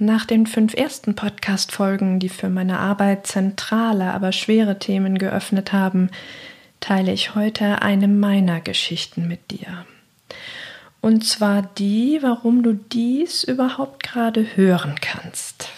Nach 0.00 0.24
den 0.24 0.46
fünf 0.46 0.74
ersten 0.74 1.16
Podcast-Folgen, 1.16 2.20
die 2.20 2.28
für 2.28 2.48
meine 2.48 2.78
Arbeit 2.78 3.26
zentrale, 3.26 4.14
aber 4.14 4.30
schwere 4.30 4.78
Themen 4.78 5.18
geöffnet 5.18 5.72
haben, 5.72 6.10
teile 6.78 7.10
ich 7.12 7.34
heute 7.34 7.82
eine 7.82 8.06
meiner 8.06 8.60
Geschichten 8.60 9.26
mit 9.26 9.50
dir. 9.50 9.86
Und 11.00 11.24
zwar 11.24 11.62
die, 11.62 12.18
warum 12.20 12.62
du 12.62 12.74
dies 12.74 13.42
überhaupt 13.42 14.04
gerade 14.04 14.46
hören 14.54 14.94
kannst. 15.00 15.68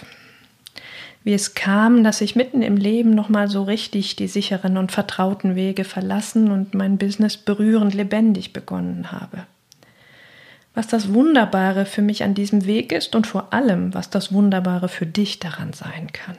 Wie 1.25 1.33
es 1.33 1.55
kam, 1.55 2.05
dass 2.05 2.20
ich 2.20 2.37
mitten 2.37 2.61
im 2.61 2.77
Leben 2.77 3.14
nochmal 3.14 3.48
so 3.48 3.62
richtig 3.62 4.16
die 4.16 4.28
sicheren 4.28 4.77
und 4.77 4.92
vertrauten 4.92 5.55
Wege 5.55 5.84
verlassen 5.84 6.50
und 6.50 6.75
mein 6.75 6.98
Business 6.98 7.39
berührend 7.39 7.95
lebendig 7.95 8.52
begonnen 8.52 9.12
habe 9.12 9.47
was 10.74 10.87
das 10.87 11.12
Wunderbare 11.12 11.84
für 11.84 12.02
mich 12.02 12.23
an 12.23 12.34
diesem 12.34 12.65
Weg 12.65 12.92
ist 12.92 13.15
und 13.15 13.27
vor 13.27 13.52
allem, 13.52 13.92
was 13.95 14.11
das 14.11 14.33
Wunderbare 14.33 14.88
für 14.88 15.06
dich 15.06 15.38
daran 15.38 15.73
sein 15.73 16.08
kann. 16.12 16.36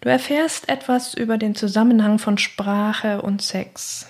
Du 0.00 0.08
erfährst 0.08 0.68
etwas 0.68 1.14
über 1.14 1.38
den 1.38 1.54
Zusammenhang 1.54 2.18
von 2.18 2.36
Sprache 2.36 3.22
und 3.22 3.40
Sex. 3.40 4.08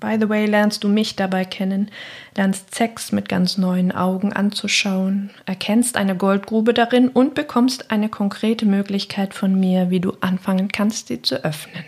By 0.00 0.16
the 0.18 0.28
way, 0.28 0.46
lernst 0.46 0.84
du 0.84 0.88
mich 0.88 1.16
dabei 1.16 1.44
kennen, 1.44 1.90
lernst 2.36 2.74
Sex 2.74 3.10
mit 3.10 3.28
ganz 3.28 3.58
neuen 3.58 3.90
Augen 3.90 4.32
anzuschauen, 4.32 5.30
erkennst 5.44 5.96
eine 5.96 6.16
Goldgrube 6.16 6.72
darin 6.72 7.08
und 7.08 7.34
bekommst 7.34 7.90
eine 7.90 8.08
konkrete 8.08 8.64
Möglichkeit 8.64 9.34
von 9.34 9.58
mir, 9.58 9.90
wie 9.90 10.00
du 10.00 10.12
anfangen 10.20 10.70
kannst, 10.70 11.08
sie 11.08 11.20
zu 11.20 11.44
öffnen. 11.44 11.84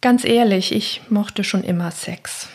Ganz 0.00 0.24
ehrlich, 0.24 0.72
ich 0.72 1.02
mochte 1.10 1.42
schon 1.42 1.64
immer 1.64 1.90
Sex. 1.90 2.48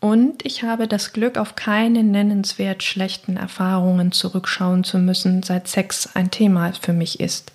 Und 0.00 0.44
ich 0.44 0.62
habe 0.62 0.86
das 0.86 1.12
Glück, 1.12 1.36
auf 1.36 1.56
keine 1.56 2.04
nennenswert 2.04 2.82
schlechten 2.82 3.36
Erfahrungen 3.36 4.12
zurückschauen 4.12 4.84
zu 4.84 4.98
müssen, 4.98 5.42
seit 5.42 5.66
Sex 5.66 6.14
ein 6.14 6.30
Thema 6.30 6.72
für 6.72 6.92
mich 6.92 7.18
ist. 7.18 7.52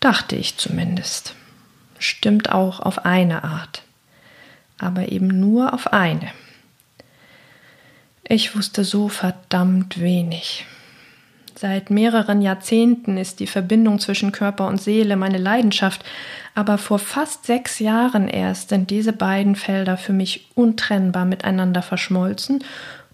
Dachte 0.00 0.34
ich 0.36 0.56
zumindest. 0.56 1.34
Stimmt 1.98 2.50
auch 2.50 2.80
auf 2.80 3.04
eine 3.04 3.44
Art. 3.44 3.82
Aber 4.78 5.12
eben 5.12 5.28
nur 5.28 5.72
auf 5.72 5.92
eine. 5.92 6.32
Ich 8.26 8.56
wusste 8.56 8.84
so 8.84 9.08
verdammt 9.08 10.00
wenig. 10.00 10.66
Seit 11.56 11.90
mehreren 11.90 12.42
Jahrzehnten 12.42 13.16
ist 13.16 13.38
die 13.40 13.46
Verbindung 13.46 14.00
zwischen 14.00 14.32
Körper 14.32 14.66
und 14.66 14.80
Seele 14.80 15.16
meine 15.16 15.38
Leidenschaft, 15.38 16.04
aber 16.54 16.78
vor 16.78 16.98
fast 16.98 17.46
sechs 17.46 17.78
Jahren 17.78 18.28
erst 18.28 18.70
sind 18.70 18.90
diese 18.90 19.12
beiden 19.12 19.54
Felder 19.54 19.96
für 19.96 20.12
mich 20.12 20.50
untrennbar 20.54 21.24
miteinander 21.24 21.82
verschmolzen 21.82 22.64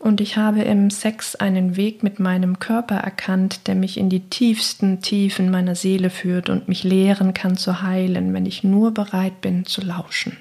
und 0.01 0.23
ich 0.23 0.39
habe 0.39 0.63
im 0.63 0.89
Sex 0.89 1.37
einen 1.37 1.77
Weg 1.77 2.03
mit 2.03 2.19
meinem 2.19 2.59
Körper 2.59 2.97
erkannt, 2.97 3.67
der 3.67 3.75
mich 3.75 3.99
in 3.99 4.09
die 4.09 4.21
tiefsten 4.21 5.03
Tiefen 5.03 5.51
meiner 5.51 5.75
Seele 5.75 6.09
führt 6.09 6.49
und 6.49 6.69
mich 6.69 6.85
lehren 6.85 7.35
kann 7.35 7.59
zu 7.59 7.83
heilen, 7.83 8.33
wenn 8.33 8.47
ich 8.47 8.65
nur 8.65 8.93
bereit 8.95 9.43
bin 9.43 9.67
zu 9.67 9.83
lauschen. 9.83 10.39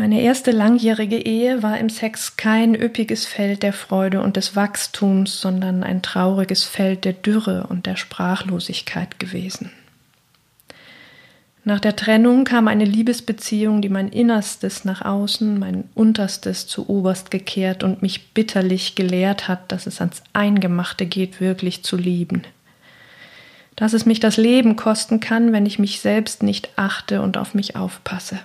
Meine 0.00 0.20
erste 0.20 0.52
langjährige 0.52 1.18
Ehe 1.18 1.64
war 1.64 1.76
im 1.76 1.88
Sex 1.88 2.36
kein 2.36 2.76
üppiges 2.76 3.26
Feld 3.26 3.64
der 3.64 3.72
Freude 3.72 4.22
und 4.22 4.36
des 4.36 4.54
Wachstums, 4.54 5.40
sondern 5.40 5.82
ein 5.82 6.02
trauriges 6.02 6.62
Feld 6.62 7.04
der 7.04 7.14
Dürre 7.14 7.66
und 7.68 7.84
der 7.86 7.96
Sprachlosigkeit 7.96 9.18
gewesen. 9.18 9.72
Nach 11.64 11.80
der 11.80 11.96
Trennung 11.96 12.44
kam 12.44 12.68
eine 12.68 12.84
Liebesbeziehung, 12.84 13.82
die 13.82 13.88
mein 13.88 14.06
Innerstes 14.06 14.84
nach 14.84 15.02
außen, 15.02 15.58
mein 15.58 15.88
Unterstes 15.96 16.68
zu 16.68 16.88
Oberst 16.88 17.32
gekehrt 17.32 17.82
und 17.82 18.00
mich 18.00 18.32
bitterlich 18.32 18.94
gelehrt 18.94 19.48
hat, 19.48 19.72
dass 19.72 19.88
es 19.88 20.00
ans 20.00 20.22
Eingemachte 20.32 21.06
geht, 21.06 21.40
wirklich 21.40 21.82
zu 21.82 21.96
lieben. 21.96 22.44
Dass 23.74 23.94
es 23.94 24.06
mich 24.06 24.20
das 24.20 24.36
Leben 24.36 24.76
kosten 24.76 25.18
kann, 25.18 25.52
wenn 25.52 25.66
ich 25.66 25.80
mich 25.80 25.98
selbst 25.98 26.44
nicht 26.44 26.70
achte 26.76 27.20
und 27.20 27.36
auf 27.36 27.52
mich 27.52 27.74
aufpasse. 27.74 28.38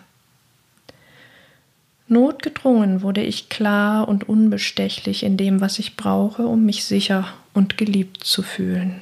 Notgedrungen 2.13 3.01
wurde 3.01 3.21
ich 3.21 3.49
klar 3.49 4.07
und 4.07 4.29
unbestechlich 4.29 5.23
in 5.23 5.35
dem, 5.35 5.59
was 5.59 5.79
ich 5.79 5.97
brauche, 5.97 6.47
um 6.47 6.65
mich 6.65 6.85
sicher 6.85 7.27
und 7.53 7.77
geliebt 7.77 8.23
zu 8.23 8.41
fühlen. 8.41 9.01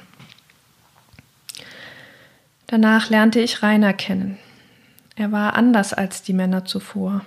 Danach 2.66 3.10
lernte 3.10 3.38
ich 3.40 3.62
Rainer 3.62 3.92
kennen. 3.92 4.38
Er 5.14 5.30
war 5.30 5.54
anders 5.54 5.92
als 5.92 6.22
die 6.22 6.32
Männer 6.32 6.64
zuvor. 6.64 7.20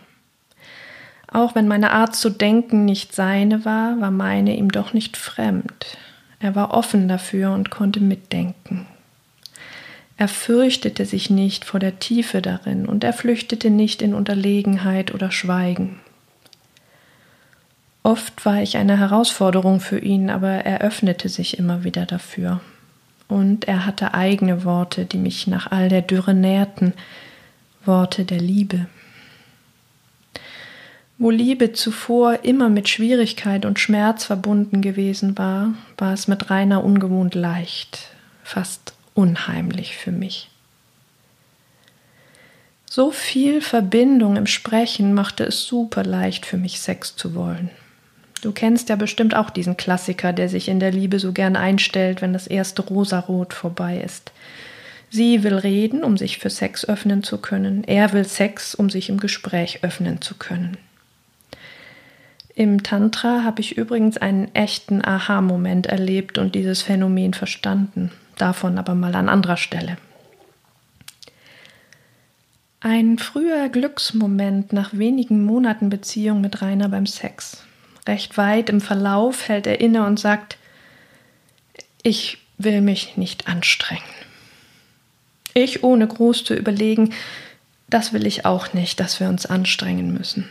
Auch 1.27 1.53
wenn 1.53 1.67
meine 1.67 1.91
Art 1.91 2.15
zu 2.15 2.29
denken 2.29 2.85
nicht 2.85 3.13
seine 3.13 3.63
war, 3.65 3.99
war 4.01 4.11
meine 4.11 4.57
ihm 4.57 4.71
doch 4.71 4.93
nicht 4.93 5.17
fremd. 5.17 5.97
Er 6.39 6.55
war 6.55 6.73
offen 6.73 7.07
dafür 7.07 7.51
und 7.51 7.69
konnte 7.69 7.99
mitdenken. 7.99 8.87
Er 10.17 10.27
fürchtete 10.27 11.05
sich 11.05 11.29
nicht 11.29 11.65
vor 11.65 11.79
der 11.79 11.99
Tiefe 11.99 12.41
darin 12.41 12.85
und 12.85 13.03
er 13.03 13.13
flüchtete 13.13 13.69
nicht 13.69 14.01
in 14.01 14.13
Unterlegenheit 14.13 15.13
oder 15.13 15.31
Schweigen. 15.31 15.99
Oft 18.03 18.45
war 18.45 18.61
ich 18.61 18.77
eine 18.77 18.97
Herausforderung 18.99 19.79
für 19.79 19.99
ihn, 19.99 20.29
aber 20.29 20.49
er 20.49 20.81
öffnete 20.81 21.27
sich 21.27 21.57
immer 21.57 21.83
wieder 21.83 22.05
dafür 22.05 22.61
und 23.27 23.67
er 23.67 23.85
hatte 23.85 24.13
eigene 24.13 24.63
Worte, 24.63 25.05
die 25.05 25.17
mich 25.17 25.47
nach 25.47 25.71
all 25.71 25.89
der 25.89 26.01
Dürre 26.01 26.33
nährten, 26.33 26.93
Worte 27.83 28.25
der 28.25 28.39
Liebe. 28.39 28.87
Wo 31.17 31.29
Liebe 31.29 31.71
zuvor 31.71 32.43
immer 32.43 32.69
mit 32.69 32.89
Schwierigkeit 32.89 33.65
und 33.65 33.79
Schmerz 33.79 34.25
verbunden 34.25 34.81
gewesen 34.81 35.37
war, 35.37 35.73
war 35.97 36.13
es 36.13 36.27
mit 36.27 36.49
Rainer 36.49 36.83
ungewohnt 36.83 37.35
leicht, 37.35 38.09
fast 38.43 38.94
unheimlich 39.15 39.97
für 39.97 40.11
mich. 40.11 40.51
So 42.85 43.11
viel 43.11 43.61
Verbindung 43.61 44.35
im 44.35 44.45
Sprechen 44.45 45.13
machte 45.13 45.43
es 45.43 45.63
super 45.65 46.03
leicht 46.03 46.45
für 46.45 46.57
mich, 46.57 46.79
Sex 46.79 47.15
zu 47.15 47.33
wollen. 47.33 47.71
Du 48.41 48.51
kennst 48.51 48.89
ja 48.89 48.95
bestimmt 48.95 49.35
auch 49.35 49.49
diesen 49.49 49.75
Klassiker, 49.75 50.31
der 50.31 50.49
sich 50.49 50.67
in 50.67 50.79
der 50.79 50.91
Liebe 50.91 51.17
so 51.17 51.33
gern 51.33 51.55
einstellt, 51.55 52.21
wenn 52.21 52.31
das 52.31 52.45
erste 52.45 52.83
Rosarot 52.83 53.55
vorbei 53.55 53.99
ist. 53.99 54.31
Sie 55.09 55.43
will 55.43 55.55
reden, 55.55 56.03
um 56.03 56.15
sich 56.15 56.37
für 56.37 56.49
Sex 56.49 56.87
öffnen 56.87 57.23
zu 57.23 57.39
können. 57.39 57.83
Er 57.85 58.13
will 58.13 58.25
Sex, 58.25 58.75
um 58.75 58.89
sich 58.89 59.09
im 59.09 59.19
Gespräch 59.19 59.79
öffnen 59.81 60.21
zu 60.21 60.35
können. 60.35 60.77
Im 62.53 62.83
Tantra 62.83 63.43
habe 63.43 63.61
ich 63.61 63.77
übrigens 63.77 64.17
einen 64.17 64.53
echten 64.53 65.03
Aha-Moment 65.03 65.87
erlebt 65.87 66.37
und 66.37 66.55
dieses 66.55 66.81
Phänomen 66.81 67.33
verstanden. 67.33 68.11
Davon 68.37 68.77
aber 68.77 68.95
mal 68.95 69.15
an 69.15 69.29
anderer 69.29 69.57
Stelle. 69.57 69.97
Ein 72.81 73.17
früher 73.17 73.69
Glücksmoment 73.69 74.73
nach 74.73 74.93
wenigen 74.93 75.43
Monaten 75.43 75.89
Beziehung 75.89 76.41
mit 76.41 76.61
Rainer 76.61 76.89
beim 76.89 77.07
Sex 77.07 77.65
recht 78.07 78.37
weit 78.37 78.69
im 78.69 78.81
Verlauf 78.81 79.47
hält 79.47 79.67
er 79.67 79.79
inne 79.79 80.05
und 80.05 80.19
sagt, 80.19 80.57
ich 82.03 82.37
will 82.57 82.81
mich 82.81 83.17
nicht 83.17 83.47
anstrengen. 83.47 84.03
Ich 85.53 85.83
ohne 85.83 86.07
groß 86.07 86.43
zu 86.43 86.53
überlegen, 86.53 87.13
das 87.89 88.13
will 88.13 88.25
ich 88.25 88.45
auch 88.45 88.73
nicht, 88.73 88.99
dass 88.99 89.19
wir 89.19 89.29
uns 89.29 89.45
anstrengen 89.45 90.13
müssen. 90.13 90.47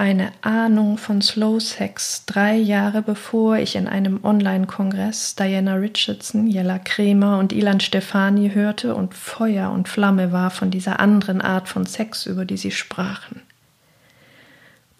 Eine 0.00 0.32
Ahnung 0.40 0.96
von 0.96 1.20
Slow 1.20 1.60
Sex 1.60 2.24
drei 2.24 2.56
Jahre 2.56 3.02
bevor 3.02 3.58
ich 3.58 3.76
in 3.76 3.86
einem 3.86 4.24
Online-Kongress 4.24 5.36
Diana 5.36 5.74
Richardson, 5.74 6.46
Jella 6.46 6.78
Kremer 6.78 7.38
und 7.38 7.52
Ilan 7.52 7.80
Stefani 7.80 8.52
hörte 8.54 8.94
und 8.94 9.12
Feuer 9.12 9.70
und 9.70 9.90
Flamme 9.90 10.32
war 10.32 10.48
von 10.48 10.70
dieser 10.70 11.00
anderen 11.00 11.42
Art 11.42 11.68
von 11.68 11.84
Sex, 11.84 12.24
über 12.24 12.46
die 12.46 12.56
sie 12.56 12.70
sprachen. 12.70 13.42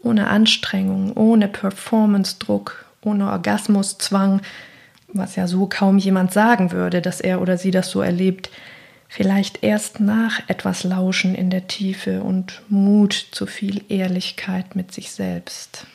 Ohne 0.02 0.26
Anstrengung, 0.26 1.16
ohne 1.16 1.48
Performance-Druck, 1.48 2.84
ohne 3.00 3.30
Orgasmuszwang, 3.30 4.42
was 5.14 5.34
ja 5.34 5.46
so 5.46 5.66
kaum 5.66 5.96
jemand 5.96 6.34
sagen 6.34 6.72
würde, 6.72 7.00
dass 7.00 7.22
er 7.22 7.40
oder 7.40 7.56
sie 7.56 7.70
das 7.70 7.90
so 7.90 8.02
erlebt, 8.02 8.50
vielleicht 9.10 9.62
erst 9.62 10.00
nach 10.00 10.48
etwas 10.48 10.84
Lauschen 10.84 11.34
in 11.34 11.50
der 11.50 11.66
Tiefe 11.66 12.22
und 12.22 12.62
Mut 12.68 13.12
zu 13.12 13.44
viel 13.44 13.84
Ehrlichkeit 13.88 14.74
mit 14.76 14.92
sich 14.92 15.10
selbst. 15.10 15.86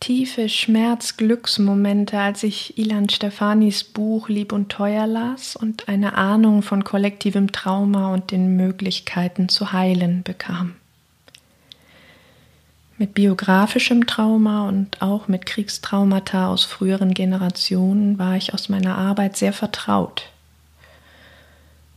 tiefe 0.00 0.48
Schmerz-Glücksmomente, 0.48 2.18
als 2.18 2.42
ich 2.42 2.78
Ilan 2.78 3.08
Stefanis 3.10 3.84
Buch 3.84 4.28
Lieb 4.28 4.52
und 4.52 4.70
Teuer 4.70 5.06
las 5.06 5.54
und 5.54 5.88
eine 5.88 6.14
Ahnung 6.16 6.62
von 6.62 6.84
kollektivem 6.84 7.52
Trauma 7.52 8.12
und 8.12 8.30
den 8.30 8.56
Möglichkeiten 8.56 9.48
zu 9.48 9.72
heilen 9.72 10.22
bekam. 10.22 10.79
Mit 13.00 13.14
biografischem 13.14 14.06
Trauma 14.06 14.68
und 14.68 15.00
auch 15.00 15.26
mit 15.26 15.46
Kriegstraumata 15.46 16.48
aus 16.48 16.64
früheren 16.64 17.14
Generationen 17.14 18.18
war 18.18 18.36
ich 18.36 18.52
aus 18.52 18.68
meiner 18.68 18.98
Arbeit 18.98 19.38
sehr 19.38 19.54
vertraut. 19.54 20.24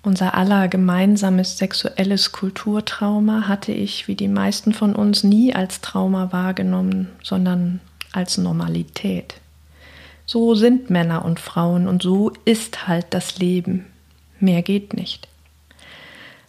Unser 0.01 0.33
aller 0.33 0.69
gemeinsames 0.69 1.57
sexuelles 1.57 2.31
Kulturtrauma 2.31 3.49
hatte 3.49 3.73
ich, 3.73 4.07
wie 4.07 4.15
die 4.15 4.29
meisten 4.29 4.71
von 4.71 4.95
uns, 4.95 5.25
nie 5.25 5.53
als 5.53 5.81
Trauma 5.81 6.31
wahrgenommen, 6.31 7.09
sondern 7.21 7.81
als 8.13 8.37
Normalität. 8.37 9.33
So 10.25 10.55
sind 10.55 10.89
Männer 10.89 11.25
und 11.25 11.41
Frauen 11.41 11.89
und 11.89 12.01
so 12.01 12.31
ist 12.45 12.87
halt 12.87 13.07
das 13.09 13.39
Leben. 13.39 13.87
Mehr 14.39 14.61
geht 14.61 14.93
nicht. 14.93 15.27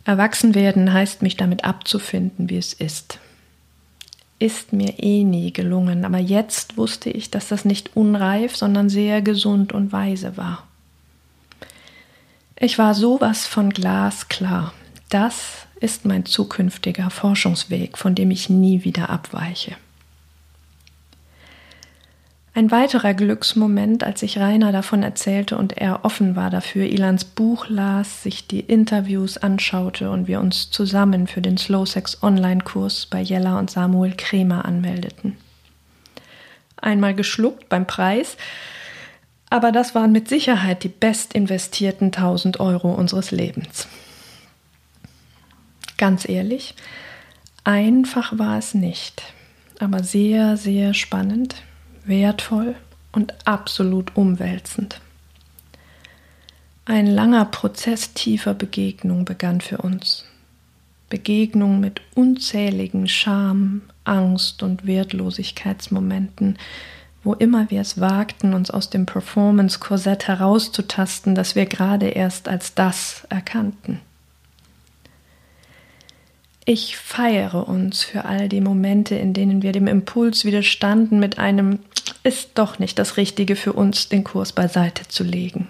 Erwachsen 0.04 0.54
werden 0.54 0.92
heißt 0.92 1.22
mich 1.22 1.36
damit 1.36 1.64
abzufinden, 1.64 2.48
wie 2.50 2.58
es 2.58 2.72
ist 2.72 3.18
ist 4.38 4.72
mir 4.72 4.98
eh 4.98 5.24
nie 5.24 5.52
gelungen, 5.52 6.04
aber 6.04 6.18
jetzt 6.18 6.76
wusste 6.76 7.10
ich, 7.10 7.30
dass 7.30 7.48
das 7.48 7.64
nicht 7.64 7.96
unreif, 7.96 8.56
sondern 8.56 8.88
sehr 8.88 9.22
gesund 9.22 9.72
und 9.72 9.92
weise 9.92 10.36
war. 10.36 10.66
Ich 12.56 12.78
war 12.78 12.94
sowas 12.94 13.46
von 13.46 13.70
glasklar. 13.70 14.72
Das 15.08 15.66
ist 15.80 16.04
mein 16.04 16.24
zukünftiger 16.24 17.10
Forschungsweg, 17.10 17.98
von 17.98 18.14
dem 18.14 18.30
ich 18.30 18.48
nie 18.48 18.84
wieder 18.84 19.10
abweiche. 19.10 19.76
Ein 22.56 22.70
weiterer 22.70 23.14
Glücksmoment, 23.14 24.04
als 24.04 24.22
ich 24.22 24.38
Rainer 24.38 24.70
davon 24.70 25.02
erzählte 25.02 25.58
und 25.58 25.76
er 25.76 26.04
offen 26.04 26.36
war 26.36 26.50
dafür, 26.50 26.84
Ilans 26.86 27.24
Buch 27.24 27.68
las, 27.68 28.22
sich 28.22 28.46
die 28.46 28.60
Interviews 28.60 29.38
anschaute 29.38 30.08
und 30.08 30.28
wir 30.28 30.38
uns 30.38 30.70
zusammen 30.70 31.26
für 31.26 31.42
den 31.42 31.58
Slow 31.58 31.84
Sex 31.84 32.22
Online-Kurs 32.22 33.06
bei 33.06 33.20
Jella 33.20 33.58
und 33.58 33.72
Samuel 33.72 34.14
Kremer 34.16 34.64
anmeldeten. 34.64 35.36
Einmal 36.76 37.14
geschluckt 37.14 37.68
beim 37.68 37.88
Preis, 37.88 38.36
aber 39.50 39.72
das 39.72 39.96
waren 39.96 40.12
mit 40.12 40.28
Sicherheit 40.28 40.84
die 40.84 40.88
best 40.88 41.34
investierten 41.34 42.12
1000 42.12 42.60
Euro 42.60 42.94
unseres 42.94 43.32
Lebens. 43.32 43.88
Ganz 45.96 46.28
ehrlich, 46.28 46.76
einfach 47.64 48.38
war 48.38 48.58
es 48.58 48.74
nicht, 48.74 49.24
aber 49.80 50.04
sehr, 50.04 50.56
sehr 50.56 50.94
spannend 50.94 51.56
wertvoll 52.06 52.74
und 53.12 53.34
absolut 53.46 54.16
umwälzend. 54.16 55.00
Ein 56.84 57.06
langer 57.06 57.46
Prozess 57.46 58.12
tiefer 58.12 58.52
Begegnung 58.52 59.24
begann 59.24 59.60
für 59.60 59.78
uns. 59.78 60.26
Begegnung 61.08 61.80
mit 61.80 62.02
unzähligen 62.14 63.08
Scham, 63.08 63.82
Angst 64.04 64.62
und 64.62 64.86
Wertlosigkeitsmomenten, 64.86 66.58
wo 67.22 67.32
immer 67.32 67.70
wir 67.70 67.80
es 67.80 68.00
wagten, 68.00 68.52
uns 68.52 68.70
aus 68.70 68.90
dem 68.90 69.06
Performance-Korsett 69.06 70.28
herauszutasten, 70.28 71.34
das 71.34 71.54
wir 71.54 71.64
gerade 71.64 72.08
erst 72.08 72.48
als 72.48 72.74
das 72.74 73.26
erkannten. 73.30 74.00
Ich 76.66 76.96
feiere 76.96 77.68
uns 77.68 78.02
für 78.02 78.24
all 78.24 78.48
die 78.48 78.62
Momente, 78.62 79.14
in 79.16 79.34
denen 79.34 79.62
wir 79.62 79.72
dem 79.72 79.86
Impuls 79.86 80.46
widerstanden, 80.46 81.18
mit 81.18 81.38
einem 81.38 81.80
ist 82.22 82.52
doch 82.54 82.78
nicht 82.78 82.98
das 82.98 83.18
Richtige 83.18 83.54
für 83.54 83.74
uns, 83.74 84.08
den 84.08 84.24
Kurs 84.24 84.52
beiseite 84.52 85.06
zu 85.08 85.24
legen. 85.24 85.68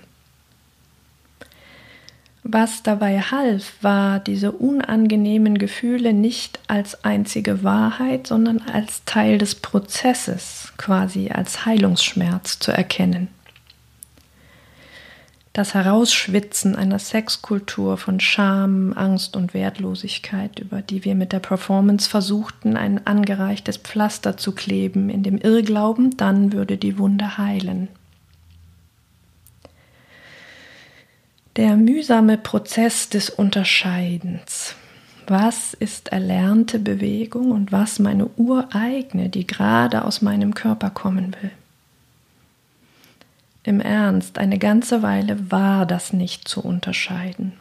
Was 2.44 2.82
dabei 2.82 3.20
half, 3.20 3.72
war, 3.80 4.20
diese 4.20 4.52
unangenehmen 4.52 5.58
Gefühle 5.58 6.12
nicht 6.12 6.60
als 6.68 7.02
einzige 7.02 7.64
Wahrheit, 7.64 8.26
sondern 8.26 8.60
als 8.60 9.04
Teil 9.04 9.38
des 9.38 9.56
Prozesses, 9.56 10.72
quasi 10.76 11.30
als 11.30 11.64
Heilungsschmerz 11.64 12.58
zu 12.58 12.70
erkennen 12.70 13.28
das 15.54 15.72
Herausschwitzen 15.72 16.74
einer 16.74 16.98
Sexkultur 16.98 17.96
von 17.96 18.18
Scham, 18.18 18.92
Angst 18.92 19.36
und 19.36 19.54
Wertlosigkeit, 19.54 20.58
über 20.58 20.82
die 20.82 21.04
wir 21.04 21.14
mit 21.14 21.32
der 21.32 21.38
Performance 21.38 22.10
versuchten, 22.10 22.76
ein 22.76 23.06
angereichtes 23.06 23.76
Pflaster 23.76 24.36
zu 24.36 24.52
kleben, 24.52 25.08
in 25.08 25.22
dem 25.22 25.38
Irrglauben, 25.38 26.16
dann 26.16 26.52
würde 26.52 26.76
die 26.76 26.98
Wunde 26.98 27.38
heilen. 27.38 27.86
Der 31.54 31.76
mühsame 31.76 32.36
Prozess 32.36 33.08
des 33.08 33.30
Unterscheidens. 33.30 34.74
Was 35.28 35.72
ist 35.72 36.08
erlernte 36.08 36.80
Bewegung 36.80 37.52
und 37.52 37.70
was 37.70 38.00
meine 38.00 38.28
ureigene, 38.36 39.28
die 39.28 39.46
gerade 39.46 40.04
aus 40.04 40.20
meinem 40.20 40.54
Körper 40.54 40.90
kommen 40.90 41.36
will? 41.40 41.52
Im 43.64 43.80
Ernst, 43.80 44.38
eine 44.38 44.58
ganze 44.58 45.02
Weile 45.02 45.50
war 45.50 45.86
das 45.86 46.12
nicht 46.12 46.46
zu 46.46 46.60
unterscheiden. 46.60 47.54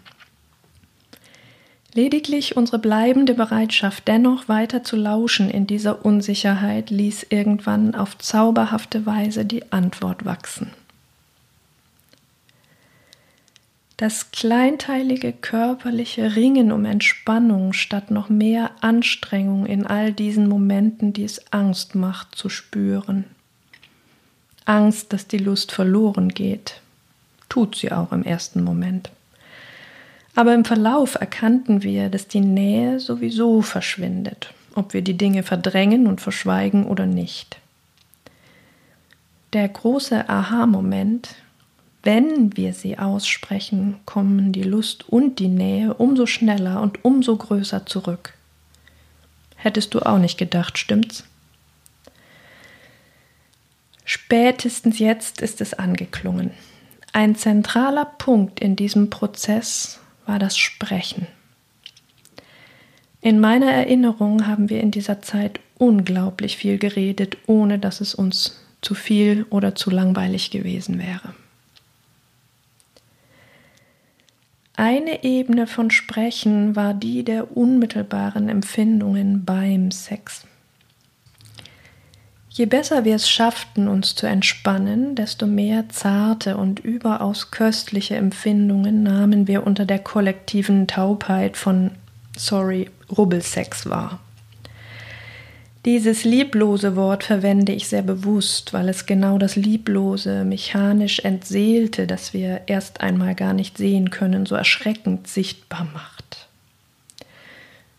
Lediglich 1.94 2.58
unsere 2.58 2.80
bleibende 2.80 3.36
Bereitschaft, 3.36 4.08
dennoch 4.08 4.50
weiter 4.50 4.84
zu 4.84 4.98
lauschen 4.98 5.50
in 5.50 5.66
dieser 5.66 6.04
Unsicherheit, 6.04 6.90
ließ 6.90 7.28
irgendwann 7.30 7.96
auf 7.96 8.18
zauberhafte 8.18 9.06
Weise 9.06 9.46
die 9.46 9.72
Antwort 9.72 10.26
wachsen. 10.26 10.72
Das 13.96 14.32
kleinteilige 14.32 15.32
körperliche 15.32 16.36
Ringen 16.36 16.72
um 16.74 16.84
Entspannung 16.84 17.72
statt 17.72 18.12
noch 18.12 18.28
mehr 18.28 18.72
Anstrengung 18.82 19.68
in 19.68 19.88
all 19.88 20.12
diesen 20.12 20.50
Momenten, 20.50 21.14
die 21.14 21.24
es 21.24 21.54
Angst 21.54 21.96
macht, 21.96 22.36
zu 22.36 22.50
spüren. 22.50 23.26
Angst, 24.65 25.13
dass 25.13 25.27
die 25.27 25.38
Lust 25.38 25.71
verloren 25.71 26.30
geht. 26.30 26.81
Tut 27.50 27.75
sie 27.75 27.92
auch 27.92 28.12
im 28.12 28.24
ersten 28.24 28.63
Moment. 28.63 29.12
Aber 30.36 30.54
im 30.54 30.65
Verlauf 30.65 31.15
erkannten 31.15 31.83
wir, 31.83 32.10
dass 32.10 32.27
die 32.27 32.42
Nähe 32.42 33.00
sowieso 33.00 33.61
verschwindet, 33.61 34.54
ob 34.73 34.94
wir 34.94 35.02
die 35.02 35.18
Dinge 35.18 35.44
verdrängen 35.44 36.07
und 36.07 36.21
verschweigen 36.21 36.85
oder 36.85 37.06
nicht. 37.06 37.57
Der 39.54 39.68
große 39.68 40.28
Aha-Moment, 40.28 41.35
wenn 42.02 42.57
wir 42.57 42.73
sie 42.73 42.97
aussprechen, 42.97 43.97
kommen 44.06 44.52
die 44.52 44.64
Lust 44.64 45.07
und 45.07 45.38
die 45.38 45.47
Nähe 45.47 45.94
umso 45.94 46.26
schneller 46.26 46.81
und 46.81 47.06
umso 47.06 47.38
größer 47.38 47.85
zurück. 47.85 48.33
Hättest 49.56 49.94
du 49.94 49.99
auch 49.99 50.18
nicht 50.18 50.40
gedacht, 50.40 50.80
stimmt's? 50.80 51.23
Spätestens 54.06 55.00
jetzt 55.00 55.42
ist 55.42 55.62
es 55.62 55.74
angeklungen. 55.74 56.52
Ein 57.14 57.36
zentraler 57.36 58.06
Punkt 58.06 58.60
in 58.60 58.76
diesem 58.76 59.10
Prozess 59.10 60.00
war 60.26 60.40
das 60.40 60.57
Sprechen. 60.57 61.28
In 63.22 63.40
meiner 63.40 63.72
Erinnerung 63.72 64.48
haben 64.48 64.69
wir 64.69 64.81
in 64.81 64.92
dieser 64.92 65.22
Zeit 65.22 65.60
unglaublich 65.78 66.57
viel 66.57 66.78
geredet, 66.78 67.38
ohne 67.48 67.80
dass 67.80 68.02
es 68.02 68.14
uns 68.14 68.60
zu 68.81 68.95
viel 68.95 69.45
oder 69.50 69.76
zu 69.76 69.90
langweilig 69.90 70.52
gewesen 70.52 71.00
wäre. 71.00 71.33
Eine 74.76 75.24
Ebene 75.24 75.68
von 75.68 75.92
Sprechen 75.92 76.76
war 76.76 76.94
die 76.94 77.24
der 77.24 77.56
unmittelbaren 77.56 78.50
Empfindungen 78.50 79.45
beim 79.45 79.92
Sex. 79.92 80.45
Je 82.56 82.68
besser 82.68 83.04
wir 83.04 83.16
es 83.16 83.28
schafften, 83.28 83.88
uns 83.88 84.14
zu 84.14 84.28
entspannen, 84.28 85.16
desto 85.16 85.48
mehr 85.48 85.90
zarte 85.90 86.56
und 86.56 86.80
überaus 86.80 87.50
köstliche 87.50 88.16
Empfindungen 88.16 89.02
nahmen 89.02 89.48
wir 89.48 89.66
unter 89.66 89.88
der 89.88 89.98
kollektiven 89.98 90.86
Taubheit 90.86 91.57
von, 91.57 91.90
sorry, 92.38 92.92
Rubbelsex 93.18 93.90
wahr. 93.90 94.19
Dieses 95.86 96.26
lieblose 96.26 96.95
Wort 96.95 97.24
verwende 97.24 97.72
ich 97.72 97.88
sehr 97.88 98.04
bewusst, 98.04 98.72
weil 98.72 98.88
es 98.88 99.07
genau 99.07 99.40
das 99.40 99.56
lieblose, 99.56 100.45
mechanisch 100.45 101.22
entseelte, 101.22 102.06
das 102.06 102.33
wir 102.33 102.62
erst 102.68 103.02
einmal 103.02 103.33
gar 103.33 103.54
nicht 103.54 103.80
sehen 103.80 104.12
können, 104.12 104.45
so 104.45 104.54
erschreckend 104.54 105.28
sichtbar 105.28 105.88
macht. 105.92 106.48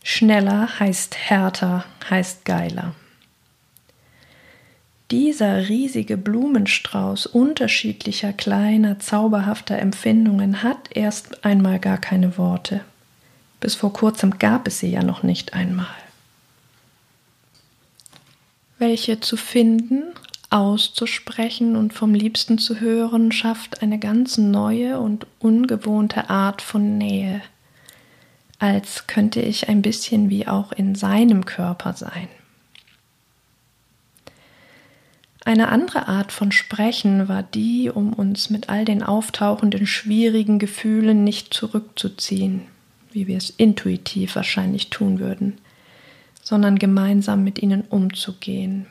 Schneller 0.05 0.79
heißt 0.79 1.17
härter, 1.17 1.85
heißt 2.09 2.45
geiler. 2.45 2.95
Dieser 5.11 5.69
riesige 5.69 6.17
Blumenstrauß 6.17 7.27
unterschiedlicher 7.27 8.33
kleiner, 8.33 8.99
zauberhafter 8.99 9.79
Empfindungen 9.79 10.63
hat 10.63 10.89
erst 10.95 11.45
einmal 11.45 11.79
gar 11.79 11.99
keine 11.99 12.39
Worte. 12.39 12.81
Bis 13.61 13.75
vor 13.75 13.93
kurzem 13.93 14.39
gab 14.39 14.67
es 14.67 14.79
sie 14.79 14.91
ja 14.91 15.03
noch 15.03 15.23
nicht 15.23 15.55
einmal. 15.55 15.87
Welche 18.79 19.21
zu 19.21 19.37
finden 19.37 20.05
auszusprechen 20.55 21.75
und 21.75 21.93
vom 21.93 22.15
Liebsten 22.15 22.59
zu 22.59 22.79
hören, 22.79 23.33
schafft 23.33 23.83
eine 23.83 23.99
ganz 23.99 24.39
neue 24.39 25.01
und 25.01 25.27
ungewohnte 25.41 26.31
Art 26.31 26.63
von 26.63 26.97
Nähe, 26.97 27.43
als 28.61 29.09
könnte 29.09 29.41
ich 29.41 29.69
ein 29.69 29.83
bisschen 29.83 30.31
wie 30.31 30.47
auch 30.47 30.71
in 30.71 30.95
seinem 30.95 31.45
Körper 31.45 31.95
sein. 31.95 32.29
Eine 35.47 35.69
andere 35.69 36.09
Art 36.09 36.33
von 36.33 36.53
Sprechen 36.53 37.29
war 37.29 37.43
die, 37.43 37.91
um 37.91 38.15
uns 38.15 38.49
mit 38.49 38.71
all 38.71 38.87
den 38.87 39.03
auftauchenden 39.03 39.87
schwierigen 39.87 40.59
Gefühlen 40.59 41.23
nicht 41.23 41.53
zurückzuziehen, 41.53 42.63
wie 43.13 43.27
wir 43.27 43.37
es 43.37 43.51
intuitiv 43.51 44.37
wahrscheinlich 44.37 44.89
tun 44.89 45.19
würden, 45.19 45.59
sondern 46.43 46.79
gemeinsam 46.79 47.45
mit 47.45 47.63
ihnen 47.63 47.83
umzugehen. 47.83 48.87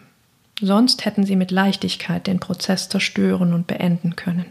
Sonst 0.61 1.05
hätten 1.05 1.25
sie 1.25 1.35
mit 1.35 1.49
Leichtigkeit 1.49 2.27
den 2.27 2.39
Prozess 2.39 2.87
zerstören 2.87 3.53
und 3.53 3.65
beenden 3.65 4.15
können. 4.15 4.45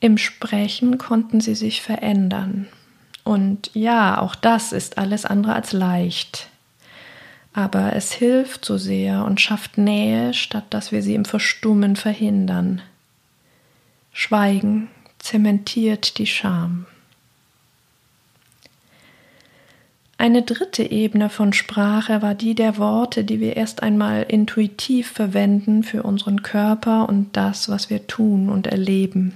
Im 0.00 0.16
Sprechen 0.16 0.96
konnten 0.96 1.42
sie 1.42 1.54
sich 1.54 1.82
verändern. 1.82 2.66
Und 3.24 3.70
ja, 3.74 4.22
auch 4.22 4.34
das 4.34 4.72
ist 4.72 4.96
alles 4.96 5.26
andere 5.26 5.54
als 5.54 5.72
leicht 5.72 6.48
aber 7.56 7.96
es 7.96 8.12
hilft 8.12 8.66
so 8.66 8.76
sehr 8.76 9.24
und 9.24 9.40
schafft 9.40 9.78
Nähe, 9.78 10.34
statt 10.34 10.66
dass 10.68 10.92
wir 10.92 11.02
sie 11.02 11.14
im 11.14 11.24
Verstummen 11.24 11.96
verhindern. 11.96 12.82
Schweigen 14.12 14.88
zementiert 15.18 16.18
die 16.18 16.26
Scham. 16.26 16.84
Eine 20.18 20.42
dritte 20.42 20.82
Ebene 20.82 21.30
von 21.30 21.54
Sprache 21.54 22.20
war 22.20 22.34
die 22.34 22.54
der 22.54 22.76
Worte, 22.76 23.24
die 23.24 23.40
wir 23.40 23.56
erst 23.56 23.82
einmal 23.82 24.24
intuitiv 24.24 25.10
verwenden 25.10 25.82
für 25.82 26.02
unseren 26.02 26.42
Körper 26.42 27.08
und 27.08 27.38
das, 27.38 27.70
was 27.70 27.88
wir 27.88 28.06
tun 28.06 28.50
und 28.50 28.66
erleben. 28.66 29.32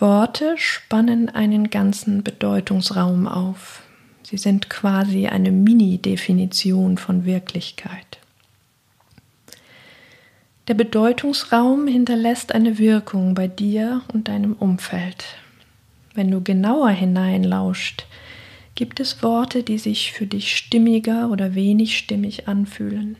Worte 0.00 0.54
spannen 0.58 1.28
einen 1.28 1.70
ganzen 1.70 2.24
Bedeutungsraum 2.24 3.28
auf. 3.28 3.82
Sie 4.28 4.38
sind 4.38 4.68
quasi 4.68 5.28
eine 5.28 5.52
Mini-Definition 5.52 6.98
von 6.98 7.24
Wirklichkeit. 7.24 8.18
Der 10.66 10.74
Bedeutungsraum 10.74 11.86
hinterlässt 11.86 12.52
eine 12.52 12.76
Wirkung 12.78 13.34
bei 13.34 13.46
dir 13.46 14.02
und 14.12 14.26
deinem 14.26 14.54
Umfeld. 14.54 15.26
Wenn 16.16 16.28
du 16.32 16.42
genauer 16.42 16.90
hineinlauscht, 16.90 18.06
gibt 18.74 18.98
es 18.98 19.22
Worte, 19.22 19.62
die 19.62 19.78
sich 19.78 20.10
für 20.10 20.26
dich 20.26 20.56
stimmiger 20.56 21.30
oder 21.30 21.54
wenig 21.54 21.96
stimmig 21.96 22.48
anfühlen, 22.48 23.14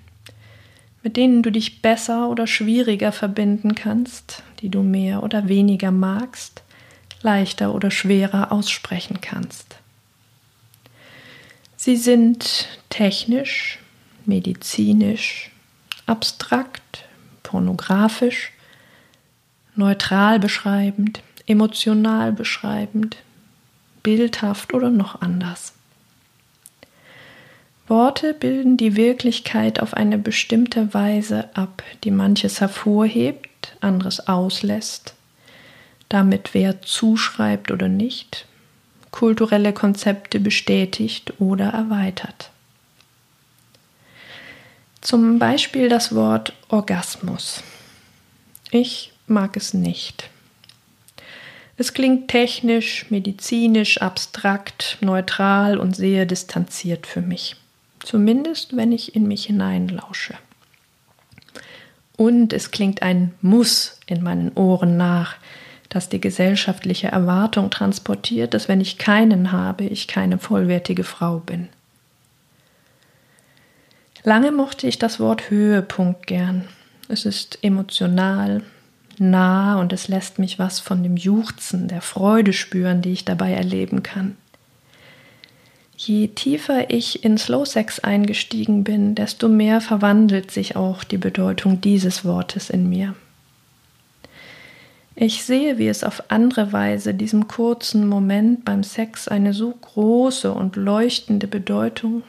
mit 1.04 1.16
denen 1.16 1.44
du 1.44 1.52
dich 1.52 1.82
besser 1.82 2.28
oder 2.28 2.48
schwieriger 2.48 3.12
verbinden 3.12 3.76
kannst, 3.76 4.42
die 4.58 4.70
du 4.70 4.82
mehr 4.82 5.22
oder 5.22 5.46
weniger 5.46 5.92
magst, 5.92 6.64
leichter 7.22 7.72
oder 7.72 7.92
schwerer 7.92 8.50
aussprechen 8.50 9.20
kannst. 9.20 9.76
Sie 11.86 11.96
sind 11.96 12.66
technisch, 12.88 13.78
medizinisch, 14.24 15.52
abstrakt, 16.04 17.04
pornografisch, 17.44 18.50
neutral 19.76 20.40
beschreibend, 20.40 21.22
emotional 21.46 22.32
beschreibend, 22.32 23.18
bildhaft 24.02 24.74
oder 24.74 24.90
noch 24.90 25.20
anders. 25.20 25.74
Worte 27.86 28.34
bilden 28.34 28.76
die 28.76 28.96
Wirklichkeit 28.96 29.78
auf 29.78 29.94
eine 29.94 30.18
bestimmte 30.18 30.92
Weise 30.92 31.50
ab, 31.54 31.84
die 32.02 32.10
manches 32.10 32.60
hervorhebt, 32.60 33.76
anderes 33.80 34.26
auslässt, 34.26 35.14
damit 36.08 36.52
Wert 36.52 36.84
zuschreibt 36.84 37.70
oder 37.70 37.86
nicht, 37.86 38.44
kulturelle 39.16 39.72
Konzepte 39.72 40.38
bestätigt 40.38 41.32
oder 41.38 41.70
erweitert. 41.70 42.50
Zum 45.00 45.38
Beispiel 45.38 45.88
das 45.88 46.14
Wort 46.14 46.52
Orgasmus. 46.68 47.62
Ich 48.70 49.14
mag 49.26 49.56
es 49.56 49.72
nicht. 49.72 50.28
Es 51.78 51.94
klingt 51.94 52.28
technisch, 52.28 53.10
medizinisch, 53.10 54.02
abstrakt, 54.02 54.98
neutral 55.00 55.78
und 55.78 55.96
sehr 55.96 56.26
distanziert 56.26 57.06
für 57.06 57.22
mich. 57.22 57.56
Zumindest 58.00 58.76
wenn 58.76 58.92
ich 58.92 59.16
in 59.16 59.26
mich 59.26 59.46
hineinlausche. 59.46 60.34
Und 62.18 62.52
es 62.52 62.70
klingt 62.70 63.00
ein 63.00 63.32
Muss 63.40 63.98
in 64.04 64.22
meinen 64.22 64.52
Ohren 64.52 64.98
nach, 64.98 65.36
dass 65.88 66.08
die 66.08 66.20
gesellschaftliche 66.20 67.08
Erwartung 67.08 67.70
transportiert, 67.70 68.54
dass 68.54 68.68
wenn 68.68 68.80
ich 68.80 68.98
keinen 68.98 69.52
habe, 69.52 69.84
ich 69.84 70.08
keine 70.08 70.38
vollwertige 70.38 71.04
Frau 71.04 71.38
bin. 71.38 71.68
Lange 74.22 74.50
mochte 74.50 74.88
ich 74.88 74.98
das 74.98 75.20
Wort 75.20 75.50
Höhepunkt 75.50 76.26
gern. 76.26 76.64
Es 77.08 77.24
ist 77.24 77.60
emotional, 77.62 78.62
nah 79.18 79.78
und 79.78 79.92
es 79.92 80.08
lässt 80.08 80.40
mich 80.40 80.58
was 80.58 80.80
von 80.80 81.02
dem 81.04 81.16
Juchzen, 81.16 81.86
der 81.86 82.00
Freude 82.00 82.52
spüren, 82.52 83.02
die 83.02 83.12
ich 83.12 83.24
dabei 83.24 83.52
erleben 83.52 84.02
kann. 84.02 84.36
Je 85.96 86.28
tiefer 86.28 86.90
ich 86.90 87.24
in 87.24 87.38
Slow 87.38 87.64
Sex 87.64 88.00
eingestiegen 88.00 88.84
bin, 88.84 89.14
desto 89.14 89.48
mehr 89.48 89.80
verwandelt 89.80 90.50
sich 90.50 90.76
auch 90.76 91.04
die 91.04 91.16
Bedeutung 91.16 91.80
dieses 91.80 92.24
Wortes 92.24 92.68
in 92.68 92.88
mir. 92.88 93.14
Ich 95.18 95.44
sehe, 95.44 95.78
wie 95.78 95.88
es 95.88 96.04
auf 96.04 96.24
andere 96.28 96.74
Weise 96.74 97.14
diesem 97.14 97.48
kurzen 97.48 98.06
Moment 98.06 98.66
beim 98.66 98.82
Sex 98.82 99.28
eine 99.28 99.54
so 99.54 99.70
große 99.70 100.52
und 100.52 100.76
leuchtende 100.76 101.46
Bedeutung, 101.46 102.22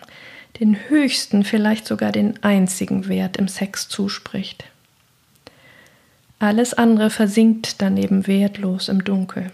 den 0.61 0.77
höchsten, 0.87 1.43
vielleicht 1.43 1.85
sogar 1.85 2.13
den 2.13 2.41
einzigen 2.43 3.09
Wert 3.09 3.35
im 3.35 3.49
Sex 3.49 3.89
zuspricht. 3.89 4.63
Alles 6.39 6.73
andere 6.73 7.09
versinkt 7.09 7.81
daneben 7.81 8.25
wertlos 8.25 8.87
im 8.87 9.03
Dunkel. 9.03 9.51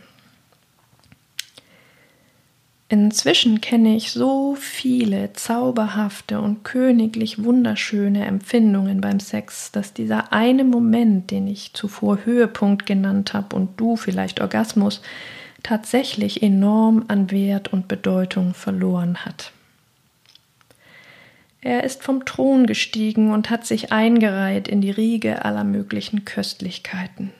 Inzwischen 2.93 3.59
kenne 3.59 3.95
ich 3.95 4.11
so 4.11 4.53
viele 4.53 5.33
zauberhafte 5.33 6.39
und 6.39 6.63
königlich 6.63 7.43
wunderschöne 7.43 8.23
Empfindungen 8.23 9.01
beim 9.01 9.19
Sex, 9.19 9.71
dass 9.71 9.95
dieser 9.95 10.31
eine 10.31 10.63
Moment, 10.63 11.31
den 11.31 11.47
ich 11.47 11.73
zuvor 11.73 12.19
Höhepunkt 12.23 12.85
genannt 12.85 13.33
habe 13.33 13.55
und 13.55 13.79
du 13.79 13.95
vielleicht 13.95 14.41
Orgasmus, 14.41 15.01
tatsächlich 15.63 16.43
enorm 16.43 17.05
an 17.07 17.31
Wert 17.31 17.73
und 17.73 17.87
Bedeutung 17.87 18.53
verloren 18.53 19.25
hat. 19.25 19.53
Er 21.61 21.85
ist 21.85 22.03
vom 22.03 22.25
Thron 22.25 22.67
gestiegen 22.67 23.33
und 23.33 23.49
hat 23.49 23.65
sich 23.65 23.91
eingereiht 23.91 24.67
in 24.67 24.81
die 24.81 24.91
Riege 24.91 25.45
aller 25.45 25.63
möglichen 25.63 26.25
Köstlichkeiten. 26.25 27.31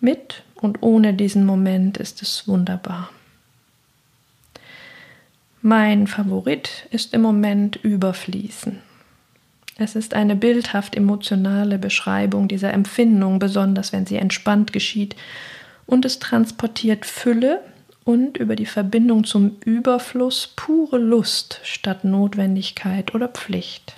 Mit 0.00 0.44
und 0.54 0.82
ohne 0.82 1.12
diesen 1.12 1.44
Moment 1.44 1.98
ist 1.98 2.22
es 2.22 2.48
wunderbar. 2.48 3.10
Mein 5.62 6.06
Favorit 6.06 6.86
ist 6.90 7.12
im 7.12 7.20
Moment 7.20 7.76
Überfließen. 7.76 8.78
Es 9.76 9.94
ist 9.94 10.14
eine 10.14 10.34
bildhaft 10.34 10.96
emotionale 10.96 11.78
Beschreibung 11.78 12.48
dieser 12.48 12.72
Empfindung, 12.72 13.38
besonders 13.38 13.92
wenn 13.92 14.06
sie 14.06 14.16
entspannt 14.16 14.72
geschieht, 14.72 15.16
und 15.84 16.06
es 16.06 16.18
transportiert 16.18 17.04
Fülle 17.04 17.60
und 18.04 18.38
über 18.38 18.56
die 18.56 18.64
Verbindung 18.64 19.24
zum 19.24 19.56
Überfluss 19.64 20.46
pure 20.56 20.96
Lust 20.96 21.60
statt 21.62 22.04
Notwendigkeit 22.04 23.14
oder 23.14 23.28
Pflicht. 23.28 23.96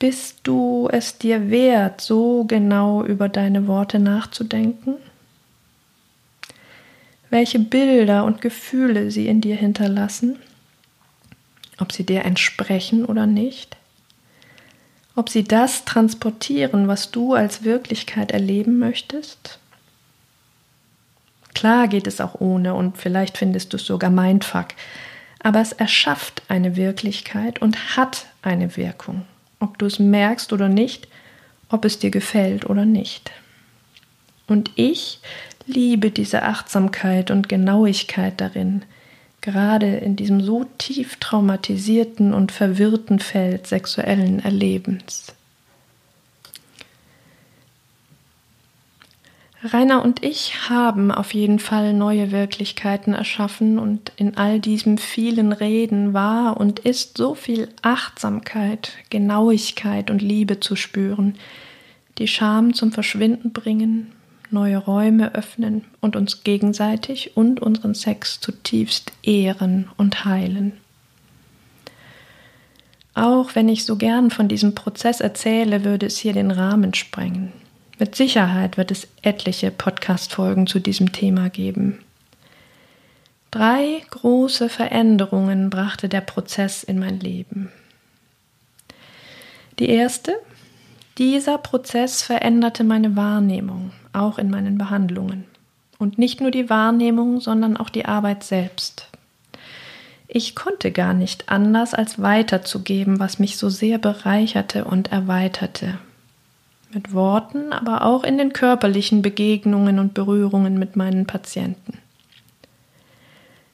Bist 0.00 0.40
du 0.42 0.88
es 0.90 1.18
dir 1.18 1.50
wert, 1.50 2.00
so 2.00 2.44
genau 2.44 3.04
über 3.04 3.28
deine 3.28 3.68
Worte 3.68 4.00
nachzudenken? 4.00 4.96
Welche 7.34 7.58
Bilder 7.58 8.22
und 8.22 8.40
Gefühle 8.40 9.10
sie 9.10 9.26
in 9.26 9.40
dir 9.40 9.56
hinterlassen, 9.56 10.38
ob 11.80 11.90
sie 11.90 12.06
dir 12.06 12.24
entsprechen 12.24 13.04
oder 13.04 13.26
nicht, 13.26 13.76
ob 15.16 15.28
sie 15.28 15.42
das 15.42 15.84
transportieren, 15.84 16.86
was 16.86 17.10
du 17.10 17.34
als 17.34 17.64
Wirklichkeit 17.64 18.30
erleben 18.30 18.78
möchtest. 18.78 19.58
Klar 21.54 21.88
geht 21.88 22.06
es 22.06 22.20
auch 22.20 22.40
ohne 22.40 22.74
und 22.74 22.98
vielleicht 22.98 23.36
findest 23.36 23.72
du 23.72 23.78
es 23.78 23.84
sogar 23.84 24.10
Mindfuck, 24.10 24.68
aber 25.40 25.60
es 25.60 25.72
erschafft 25.72 26.44
eine 26.46 26.76
Wirklichkeit 26.76 27.60
und 27.60 27.96
hat 27.96 28.26
eine 28.42 28.76
Wirkung, 28.76 29.22
ob 29.58 29.76
du 29.78 29.86
es 29.86 29.98
merkst 29.98 30.52
oder 30.52 30.68
nicht, 30.68 31.08
ob 31.68 31.84
es 31.84 31.98
dir 31.98 32.12
gefällt 32.12 32.64
oder 32.64 32.84
nicht. 32.84 33.32
Und 34.46 34.70
ich 34.76 35.18
liebe 35.66 36.10
diese 36.10 36.42
Achtsamkeit 36.42 37.30
und 37.30 37.48
Genauigkeit 37.48 38.40
darin, 38.40 38.82
gerade 39.40 39.96
in 39.96 40.16
diesem 40.16 40.40
so 40.40 40.64
tief 40.78 41.16
traumatisierten 41.16 42.32
und 42.32 42.52
verwirrten 42.52 43.18
Feld 43.18 43.66
sexuellen 43.66 44.40
Erlebens. 44.40 45.34
Rainer 49.66 50.04
und 50.04 50.22
ich 50.22 50.68
haben 50.68 51.10
auf 51.10 51.32
jeden 51.32 51.58
Fall 51.58 51.94
neue 51.94 52.30
Wirklichkeiten 52.32 53.14
erschaffen 53.14 53.78
und 53.78 54.12
in 54.16 54.36
all 54.36 54.60
diesem 54.60 54.98
vielen 54.98 55.52
Reden 55.52 56.12
war 56.12 56.58
und 56.58 56.80
ist 56.80 57.16
so 57.16 57.34
viel 57.34 57.68
Achtsamkeit, 57.80 58.92
Genauigkeit 59.08 60.10
und 60.10 60.20
Liebe 60.20 60.60
zu 60.60 60.76
spüren, 60.76 61.36
die 62.18 62.28
Scham 62.28 62.74
zum 62.74 62.92
Verschwinden 62.92 63.52
bringen, 63.52 64.12
neue 64.52 64.78
Räume 64.78 65.34
öffnen 65.34 65.84
und 66.00 66.16
uns 66.16 66.44
gegenseitig 66.44 67.36
und 67.36 67.60
unseren 67.60 67.94
Sex 67.94 68.40
zutiefst 68.40 69.12
ehren 69.22 69.88
und 69.96 70.24
heilen. 70.24 70.72
Auch 73.14 73.54
wenn 73.54 73.68
ich 73.68 73.84
so 73.84 73.96
gern 73.96 74.30
von 74.30 74.48
diesem 74.48 74.74
Prozess 74.74 75.20
erzähle, 75.20 75.84
würde 75.84 76.06
es 76.06 76.18
hier 76.18 76.32
den 76.32 76.50
Rahmen 76.50 76.94
sprengen. 76.94 77.52
Mit 77.98 78.16
Sicherheit 78.16 78.76
wird 78.76 78.90
es 78.90 79.06
etliche 79.22 79.70
Podcast-Folgen 79.70 80.66
zu 80.66 80.80
diesem 80.80 81.12
Thema 81.12 81.48
geben. 81.48 82.00
Drei 83.52 84.02
große 84.10 84.68
Veränderungen 84.68 85.70
brachte 85.70 86.08
der 86.08 86.22
Prozess 86.22 86.82
in 86.82 86.98
mein 86.98 87.20
Leben. 87.20 87.70
Die 89.78 89.88
erste, 89.88 90.34
dieser 91.18 91.58
Prozess 91.58 92.22
veränderte 92.22 92.82
meine 92.82 93.14
Wahrnehmung, 93.14 93.92
auch 94.14 94.38
in 94.38 94.50
meinen 94.50 94.78
Behandlungen. 94.78 95.44
Und 95.98 96.18
nicht 96.18 96.40
nur 96.40 96.50
die 96.50 96.68
Wahrnehmung, 96.70 97.40
sondern 97.40 97.76
auch 97.76 97.88
die 97.88 98.04
Arbeit 98.04 98.42
selbst. 98.42 99.08
Ich 100.26 100.54
konnte 100.54 100.90
gar 100.90 101.14
nicht 101.14 101.48
anders, 101.48 101.94
als 101.94 102.20
weiterzugeben, 102.20 103.20
was 103.20 103.38
mich 103.38 103.56
so 103.56 103.68
sehr 103.68 103.98
bereicherte 103.98 104.84
und 104.84 105.12
erweiterte 105.12 105.98
mit 106.94 107.12
Worten, 107.12 107.72
aber 107.72 108.04
auch 108.04 108.24
in 108.24 108.38
den 108.38 108.52
körperlichen 108.52 109.20
Begegnungen 109.20 109.98
und 109.98 110.14
Berührungen 110.14 110.78
mit 110.78 110.96
meinen 110.96 111.26
Patienten. 111.26 111.98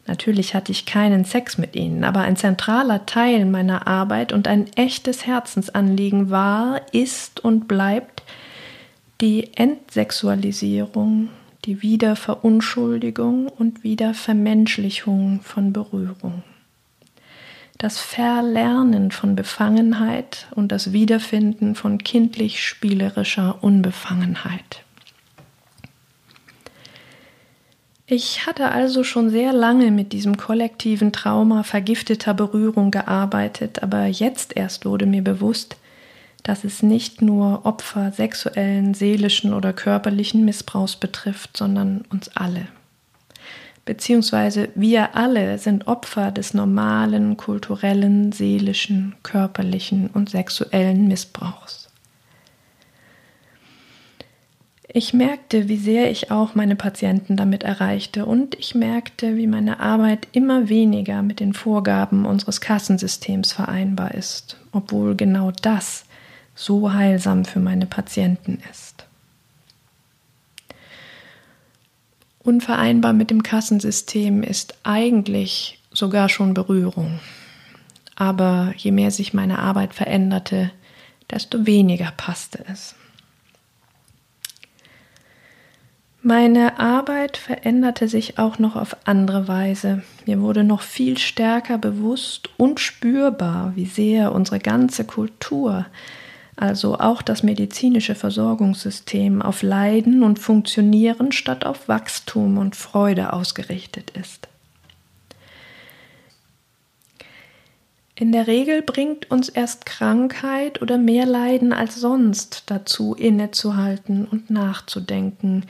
Natürlich 0.07 0.55
hatte 0.55 0.73
ich 0.73 0.87
keinen 0.87 1.25
Sex 1.25 1.57
mit 1.57 1.77
ihnen, 1.77 2.03
aber 2.03 2.21
ein 2.21 2.37
zentraler 2.37 3.07
Teil 3.07 3.45
meiner 3.45 3.87
Arbeit 3.87 4.33
und 4.33 4.49
ein 4.49 4.67
echtes 4.75 5.27
Herzensanliegen 5.27 6.31
war, 6.31 6.81
ist 6.93 7.39
und 7.45 7.69
bleibt 7.69 8.20
die 9.21 9.55
Entsexualisierung, 9.55 11.29
die 11.65 11.83
Wiederverunschuldigung 11.83 13.49
und 13.49 13.85
Wiedervermenschlichung 13.85 15.41
von 15.43 15.73
Berührung 15.73 16.43
das 17.81 17.99
Verlernen 17.99 19.11
von 19.11 19.35
Befangenheit 19.35 20.49
und 20.55 20.71
das 20.71 20.93
Wiederfinden 20.93 21.75
von 21.75 21.97
kindlich 21.97 22.63
spielerischer 22.63 23.57
Unbefangenheit. 23.63 24.85
Ich 28.07 28.45
hatte 28.45 28.71
also 28.71 29.03
schon 29.03 29.31
sehr 29.31 29.55
lange 29.55 29.91
mit 29.93 30.13
diesem 30.13 30.37
kollektiven 30.37 31.11
Trauma 31.11 31.63
vergifteter 31.63 32.35
Berührung 32.35 32.91
gearbeitet, 32.91 33.83
aber 33.83 34.05
jetzt 34.05 34.55
erst 34.55 34.85
wurde 34.85 35.07
mir 35.07 35.25
bewusst, 35.25 35.77
dass 36.43 36.65
es 36.65 36.83
nicht 36.83 37.23
nur 37.23 37.67
Opfer 37.67 38.13
sexuellen, 38.13 38.95
seelischen 38.95 39.53
oder 39.53 39.73
körperlichen 39.73 40.45
Missbrauchs 40.45 40.97
betrifft, 40.97 41.57
sondern 41.57 42.05
uns 42.11 42.29
alle 42.37 42.69
beziehungsweise 43.91 44.69
wir 44.77 45.17
alle 45.17 45.59
sind 45.59 45.89
Opfer 45.89 46.31
des 46.31 46.55
normalen 46.55 47.37
kulturellen, 47.37 48.31
seelischen, 48.31 49.17
körperlichen 49.25 50.11
und 50.15 50.31
sexuellen 50.31 51.09
Missbrauchs. 51.09 51.89
Ich 54.93 55.13
merkte, 55.13 55.69
wie 55.69 55.77
sehr 55.77 56.09
ich 56.09 56.31
auch 56.31 56.55
meine 56.55 56.77
Patienten 56.77 57.37
damit 57.37 57.65
erreichte 57.65 58.27
und 58.27 58.57
ich 58.61 58.77
merkte, 58.77 59.37
wie 59.37 59.49
meine 59.49 59.81
Arbeit 59.81 60.29
immer 60.31 60.69
weniger 60.69 61.23
mit 61.23 61.41
den 61.41 61.53
Vorgaben 61.53 62.27
unseres 62.27 62.61
Kassensystems 62.61 63.53
vereinbar 63.53 64.15
ist, 64.15 64.57
obwohl 64.71 65.17
genau 65.17 65.51
das 65.63 66.05
so 66.61 66.93
heilsam 66.93 67.47
für 67.47 67.59
meine 67.59 67.87
Patienten 67.87 68.59
ist. 68.71 69.07
Unvereinbar 72.43 73.15
mit 73.15 73.31
dem 73.31 73.43
Kassensystem 73.43 74.43
ist 74.43 74.75
eigentlich 74.83 75.79
sogar 75.91 76.29
schon 76.29 76.53
Berührung. 76.53 77.19
Aber 78.15 78.75
je 78.77 78.93
mehr 78.93 79.11
sich 79.11 79.33
meine 79.33 79.59
Arbeit 79.59 79.95
veränderte, 79.95 80.71
desto 81.31 81.67
weniger 81.67 82.13
passte 82.17 82.63
es. 82.71 82.95
Meine 86.23 86.79
Arbeit 86.79 87.39
veränderte 87.39 88.07
sich 88.07 88.39
auch 88.39 88.59
noch 88.59 88.77
auf 88.77 88.95
andere 89.05 89.49
Weise. 89.49 90.03
Mir 90.27 90.43
wurde 90.43 90.65
noch 90.65 90.83
viel 90.83 91.17
stärker 91.17 91.79
bewusst 91.79 92.51
und 92.59 92.79
spürbar, 92.79 93.73
wie 93.75 93.87
sehr 93.87 94.33
unsere 94.33 94.59
ganze 94.59 95.05
Kultur 95.05 95.87
also 96.61 96.99
auch 96.99 97.23
das 97.23 97.43
medizinische 97.43 98.15
Versorgungssystem 98.15 99.41
auf 99.41 99.63
Leiden 99.63 100.23
und 100.23 100.39
Funktionieren 100.39 101.33
statt 101.33 101.65
auf 101.65 101.89
Wachstum 101.89 102.59
und 102.59 102.77
Freude 102.77 103.33
ausgerichtet 103.33 104.11
ist. 104.11 104.49
In 108.15 108.33
der 108.33 108.47
Regel 108.47 108.83
bringt 108.83 109.31
uns 109.31 109.49
erst 109.49 109.87
Krankheit 109.87 110.83
oder 110.83 110.99
mehr 110.99 111.25
Leiden 111.25 111.73
als 111.73 111.97
sonst 111.97 112.65
dazu, 112.67 113.15
innezuhalten 113.15 114.27
und 114.27 114.51
nachzudenken, 114.51 115.65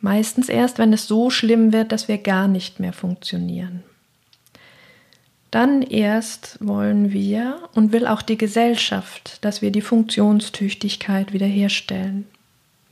meistens 0.00 0.48
erst, 0.48 0.78
wenn 0.78 0.94
es 0.94 1.06
so 1.06 1.28
schlimm 1.28 1.74
wird, 1.74 1.92
dass 1.92 2.08
wir 2.08 2.16
gar 2.16 2.48
nicht 2.48 2.80
mehr 2.80 2.94
funktionieren. 2.94 3.82
Dann 5.50 5.82
erst 5.82 6.58
wollen 6.60 7.12
wir 7.12 7.68
und 7.74 7.92
will 7.92 8.06
auch 8.06 8.22
die 8.22 8.38
Gesellschaft, 8.38 9.44
dass 9.44 9.62
wir 9.62 9.72
die 9.72 9.80
Funktionstüchtigkeit 9.80 11.32
wiederherstellen. 11.32 12.26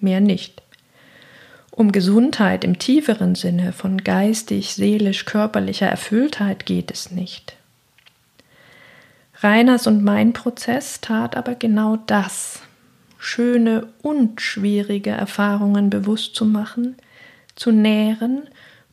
Mehr 0.01 0.21
nicht. 0.21 0.62
Um 1.71 1.92
Gesundheit 1.92 2.64
im 2.64 2.81
tieferen 2.81 3.37
Sinne 3.37 3.73
von 3.73 4.03
geistig, 4.03 4.75
seelisch, 4.75 5.25
körperlicher 5.25 5.87
Erfülltheit 5.87 6.66
geht 6.66 6.90
es 6.90 7.12
nicht. 7.12 7.55
Reiners 9.40 9.87
und 9.87 10.03
mein 10.03 10.33
Prozess 10.33 11.01
tat 11.01 11.37
aber 11.37 11.55
genau 11.55 11.97
das, 12.07 12.62
schöne 13.18 13.87
und 14.03 14.40
schwierige 14.40 15.11
Erfahrungen 15.11 15.90
bewusst 15.90 16.35
zu 16.35 16.44
machen, 16.44 16.97
zu 17.55 17.71
nähren 17.71 18.49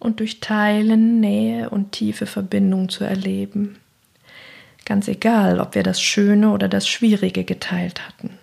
und 0.05 0.19
durch 0.19 0.39
Teilen 0.39 1.19
Nähe 1.19 1.69
und 1.71 1.91
tiefe 1.91 2.27
Verbindung 2.27 2.89
zu 2.89 3.03
erleben. 3.03 3.77
Ganz 4.85 5.07
egal, 5.07 5.59
ob 5.59 5.73
wir 5.73 5.81
das 5.81 5.99
Schöne 5.99 6.51
oder 6.51 6.67
das 6.69 6.87
Schwierige 6.87 7.43
geteilt 7.43 8.07
hatten. 8.07 8.37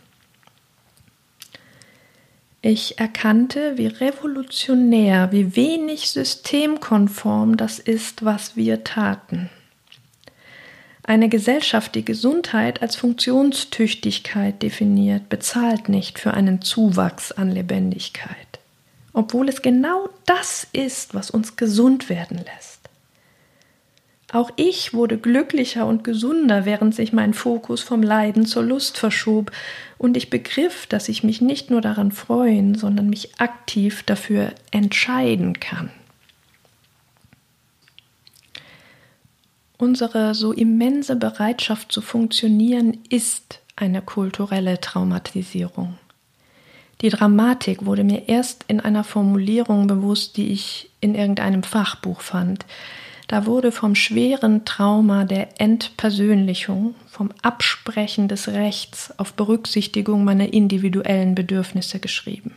Ich 2.60 2.98
erkannte, 2.98 3.78
wie 3.78 3.86
revolutionär, 3.86 5.30
wie 5.30 5.56
wenig 5.56 6.10
systemkonform 6.10 7.56
das 7.56 7.78
ist, 7.78 8.24
was 8.24 8.56
wir 8.56 8.82
taten. 8.84 9.48
Eine 11.04 11.28
Gesellschaft, 11.28 11.94
die 11.94 12.04
Gesundheit 12.04 12.82
als 12.82 12.96
Funktionstüchtigkeit 12.96 14.62
definiert, 14.62 15.28
bezahlt 15.28 15.88
nicht 15.88 16.18
für 16.18 16.34
einen 16.34 16.60
Zuwachs 16.60 17.32
an 17.32 17.50
Lebendigkeit 17.50 18.51
obwohl 19.12 19.48
es 19.48 19.62
genau 19.62 20.08
das 20.26 20.66
ist, 20.72 21.14
was 21.14 21.30
uns 21.30 21.56
gesund 21.56 22.08
werden 22.08 22.38
lässt. 22.38 22.82
Auch 24.32 24.50
ich 24.56 24.94
wurde 24.94 25.18
glücklicher 25.18 25.86
und 25.86 26.04
gesunder, 26.04 26.64
während 26.64 26.94
sich 26.94 27.12
mein 27.12 27.34
Fokus 27.34 27.82
vom 27.82 28.02
Leiden 28.02 28.46
zur 28.46 28.62
Lust 28.62 28.96
verschob, 28.96 29.52
und 29.98 30.16
ich 30.16 30.30
begriff, 30.30 30.86
dass 30.86 31.08
ich 31.08 31.22
mich 31.22 31.40
nicht 31.42 31.70
nur 31.70 31.82
daran 31.82 32.10
freuen, 32.12 32.74
sondern 32.74 33.10
mich 33.10 33.38
aktiv 33.38 34.02
dafür 34.02 34.52
entscheiden 34.70 35.60
kann. 35.60 35.90
Unsere 39.76 40.34
so 40.34 40.52
immense 40.52 41.14
Bereitschaft 41.16 41.92
zu 41.92 42.00
funktionieren 42.00 42.98
ist 43.10 43.60
eine 43.76 44.00
kulturelle 44.00 44.80
Traumatisierung. 44.80 45.98
Die 47.02 47.08
Dramatik 47.08 47.84
wurde 47.84 48.04
mir 48.04 48.28
erst 48.28 48.64
in 48.68 48.78
einer 48.78 49.02
Formulierung 49.02 49.88
bewusst, 49.88 50.36
die 50.36 50.52
ich 50.52 50.88
in 51.00 51.16
irgendeinem 51.16 51.64
Fachbuch 51.64 52.20
fand. 52.20 52.64
Da 53.26 53.44
wurde 53.44 53.72
vom 53.72 53.96
schweren 53.96 54.64
Trauma 54.64 55.24
der 55.24 55.60
Entpersönlichung, 55.60 56.94
vom 57.08 57.30
Absprechen 57.42 58.28
des 58.28 58.48
Rechts 58.48 59.12
auf 59.18 59.34
Berücksichtigung 59.34 60.22
meiner 60.22 60.52
individuellen 60.52 61.34
Bedürfnisse 61.34 61.98
geschrieben. 61.98 62.54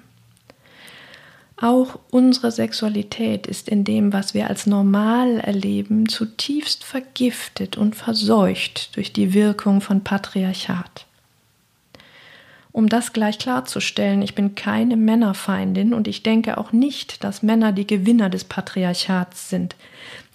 Auch 1.58 1.99
unsere 2.12 2.51
Sexualität 2.51 3.47
ist 3.47 3.69
in 3.69 3.84
dem, 3.84 4.13
was 4.13 4.34
wir 4.34 4.47
als 4.47 4.67
normal 4.67 5.39
erleben, 5.39 6.08
zutiefst 6.08 6.84
vergiftet 6.84 7.77
und 7.77 7.95
verseucht 7.95 8.95
durch 8.95 9.13
die 9.13 9.34
Wirkung 9.34 9.79
von 9.81 10.03
Patriarchat. 10.03 11.05
Um 12.75 12.89
das 12.89 13.13
gleich 13.13 13.39
klarzustellen, 13.39 14.21
ich 14.21 14.35
bin 14.35 14.53
keine 14.53 14.97
Männerfeindin 14.97 15.93
und 15.93 16.09
ich 16.09 16.23
denke 16.23 16.57
auch 16.57 16.73
nicht, 16.73 17.23
dass 17.23 17.41
Männer 17.41 17.71
die 17.71 17.88
Gewinner 17.88 18.29
des 18.29 18.43
Patriarchats 18.43 19.49
sind. 19.49 19.77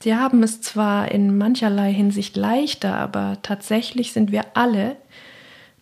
Sie 0.02 0.14
haben 0.14 0.42
es 0.42 0.62
zwar 0.62 1.10
in 1.10 1.36
mancherlei 1.36 1.92
Hinsicht 1.92 2.38
leichter, 2.38 2.96
aber 2.96 3.36
tatsächlich 3.42 4.14
sind 4.14 4.32
wir 4.32 4.56
alle, 4.56 4.96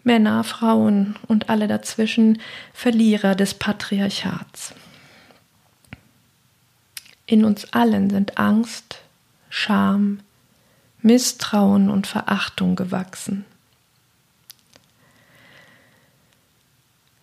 Männer, 0.03 0.43
Frauen 0.43 1.15
und 1.29 1.49
alle 1.49 1.69
dazwischen, 1.69 2.41
Verlierer 2.73 3.37
des 3.37 3.55
Patriarchats. 3.55 4.75
In 7.27 7.45
uns 7.45 7.73
allen 7.73 8.11
sind 8.11 8.37
Angst, 8.37 8.99
Scham, 9.49 10.19
Misstrauen 11.03 11.89
und 11.89 12.09
Verachtung 12.09 12.75
gewachsen. 12.75 13.45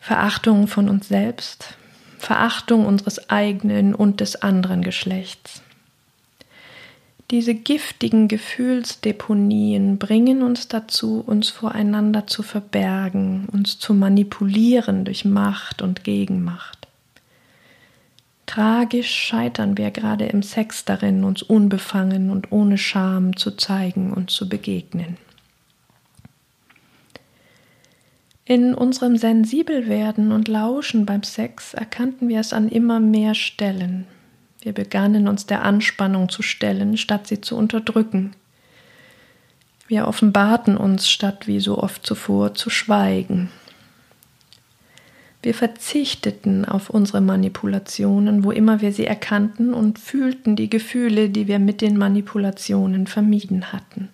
Verachtung 0.05 0.67
von 0.67 0.87
uns 0.87 1.07
selbst, 1.07 1.79
Verachtung 2.19 2.85
unseres 2.85 3.31
eigenen 3.31 3.95
und 3.95 4.19
des 4.21 4.39
anderen 4.39 4.83
Geschlechts. 4.83 5.63
Diese 7.31 7.55
giftigen 7.55 8.27
Gefühlsdeponien 8.27 9.97
bringen 9.97 10.43
uns 10.43 10.67
dazu, 10.67 11.23
uns 11.25 11.49
voreinander 11.49 12.27
zu 12.27 12.43
verbergen, 12.43 13.47
uns 13.51 13.79
zu 13.79 13.95
manipulieren 13.95 15.05
durch 15.05 15.25
Macht 15.25 15.81
und 15.81 16.03
Gegenmacht. 16.03 16.87
Tragisch 18.45 19.09
scheitern 19.09 19.75
wir 19.75 19.89
gerade 19.89 20.27
im 20.27 20.43
Sex 20.43 20.85
darin, 20.85 21.23
uns 21.23 21.41
unbefangen 21.41 22.29
und 22.29 22.51
ohne 22.51 22.77
Scham 22.77 23.37
zu 23.37 23.57
zeigen 23.57 24.13
und 24.13 24.29
zu 24.29 24.47
begegnen. 24.47 25.17
In 28.47 28.75
unserem 28.75 29.17
Sensibelwerden 29.17 30.31
und 30.31 30.47
Lauschen 30.47 31.08
beim 31.08 31.23
Sex 31.23 31.73
erkannten 31.73 32.29
wir 32.29 32.39
es 32.39 32.53
an 32.53 32.69
immer 32.69 32.99
mehr 32.99 33.34
Stellen. 33.34 34.05
Wir 34.62 34.71
begannen 34.71 35.27
uns 35.27 35.47
der 35.47 35.63
Anspannung 35.63 36.29
zu 36.29 36.43
stellen, 36.43 36.95
statt 36.97 37.25
sie 37.25 37.41
zu 37.41 37.58
unterdrücken. 37.58 38.36
Wir 39.88 40.08
offenbarten 40.08 40.77
uns, 40.77 41.10
statt 41.10 41.47
wie 41.47 41.60
so 41.60 41.79
oft 41.79 42.05
zuvor 42.05 42.53
zu 42.53 42.69
schweigen. 42.69 43.49
Wir 45.41 45.55
verzichteten 45.55 46.65
auf 46.65 46.91
unsere 46.91 47.21
Manipulationen, 47.21 48.43
wo 48.43 48.51
immer 48.51 48.79
wir 48.79 48.91
sie 48.91 49.05
erkannten 49.08 49.73
und 49.73 49.97
fühlten 49.97 50.55
die 50.55 50.69
Gefühle, 50.69 51.29
die 51.29 51.47
wir 51.47 51.58
mit 51.58 51.81
den 51.81 51.97
Manipulationen 51.97 53.08
vermieden 53.08 53.71
hatten. 53.71 54.10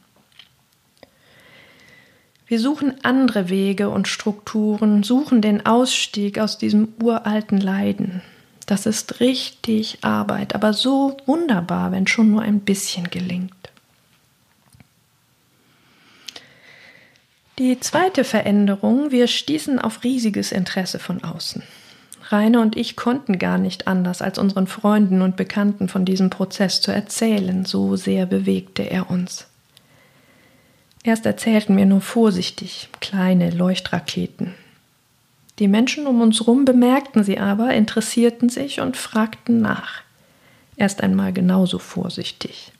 Wir 2.52 2.60
suchen 2.60 2.96
andere 3.04 3.48
Wege 3.48 3.90
und 3.90 4.10
Strukturen, 4.10 5.04
suchen 5.04 5.42
den 5.42 5.66
Ausstieg 5.66 6.38
aus 6.38 6.58
diesem 6.58 6.90
uralten 7.02 7.62
Leiden. 7.62 8.22
Das 8.66 8.86
ist 8.86 9.22
richtig 9.22 10.00
Arbeit, 10.02 10.54
aber 10.54 10.74
so 10.74 11.16
wunderbar, 11.26 11.94
wenn 11.94 12.08
schon 12.08 12.30
nur 12.30 12.42
ein 12.42 12.60
bisschen 12.60 13.10
gelingt. 13.10 13.54
Die 17.58 17.80
zweite 17.80 18.26
Veränderung, 18.26 19.12
wir 19.12 19.28
stießen 19.28 19.80
auf 19.80 20.04
riesiges 20.04 20.52
Interesse 20.52 21.00
von 21.00 21.24
außen. 21.24 21.64
Rainer 22.32 22.60
und 22.60 22.76
ich 22.76 22.98
konnten 22.98 23.40
gar 23.40 23.60
nicht 23.60 23.88
anders, 23.88 24.22
als 24.22 24.38
unseren 24.38 24.68
Freunden 24.68 25.22
und 25.22 25.38
Bekannten 25.38 25.88
von 25.88 26.04
diesem 26.04 26.30
Prozess 26.30 26.82
zu 26.82 26.92
erzählen, 26.92 27.64
so 27.64 27.96
sehr 27.96 28.26
bewegte 28.26 28.82
er 28.82 29.10
uns. 29.10 29.48
Erst 31.04 31.26
erzählten 31.26 31.78
wir 31.78 31.86
nur 31.86 32.02
vorsichtig, 32.02 32.90
kleine 33.00 33.50
Leuchtraketen. 33.50 34.54
Die 35.58 35.68
Menschen 35.68 36.06
um 36.08 36.22
uns 36.22 36.40
herum 36.40 36.66
bemerkten 36.66 37.24
sie 37.24 37.40
aber, 37.40 37.74
interessierten 37.74 38.50
sich 38.50 38.82
und 38.82 38.98
fragten 38.98 39.62
nach. 39.62 40.02
Erst 40.76 41.02
einmal 41.02 41.34
genauso 41.34 41.80
vorsichtig. 41.80 42.72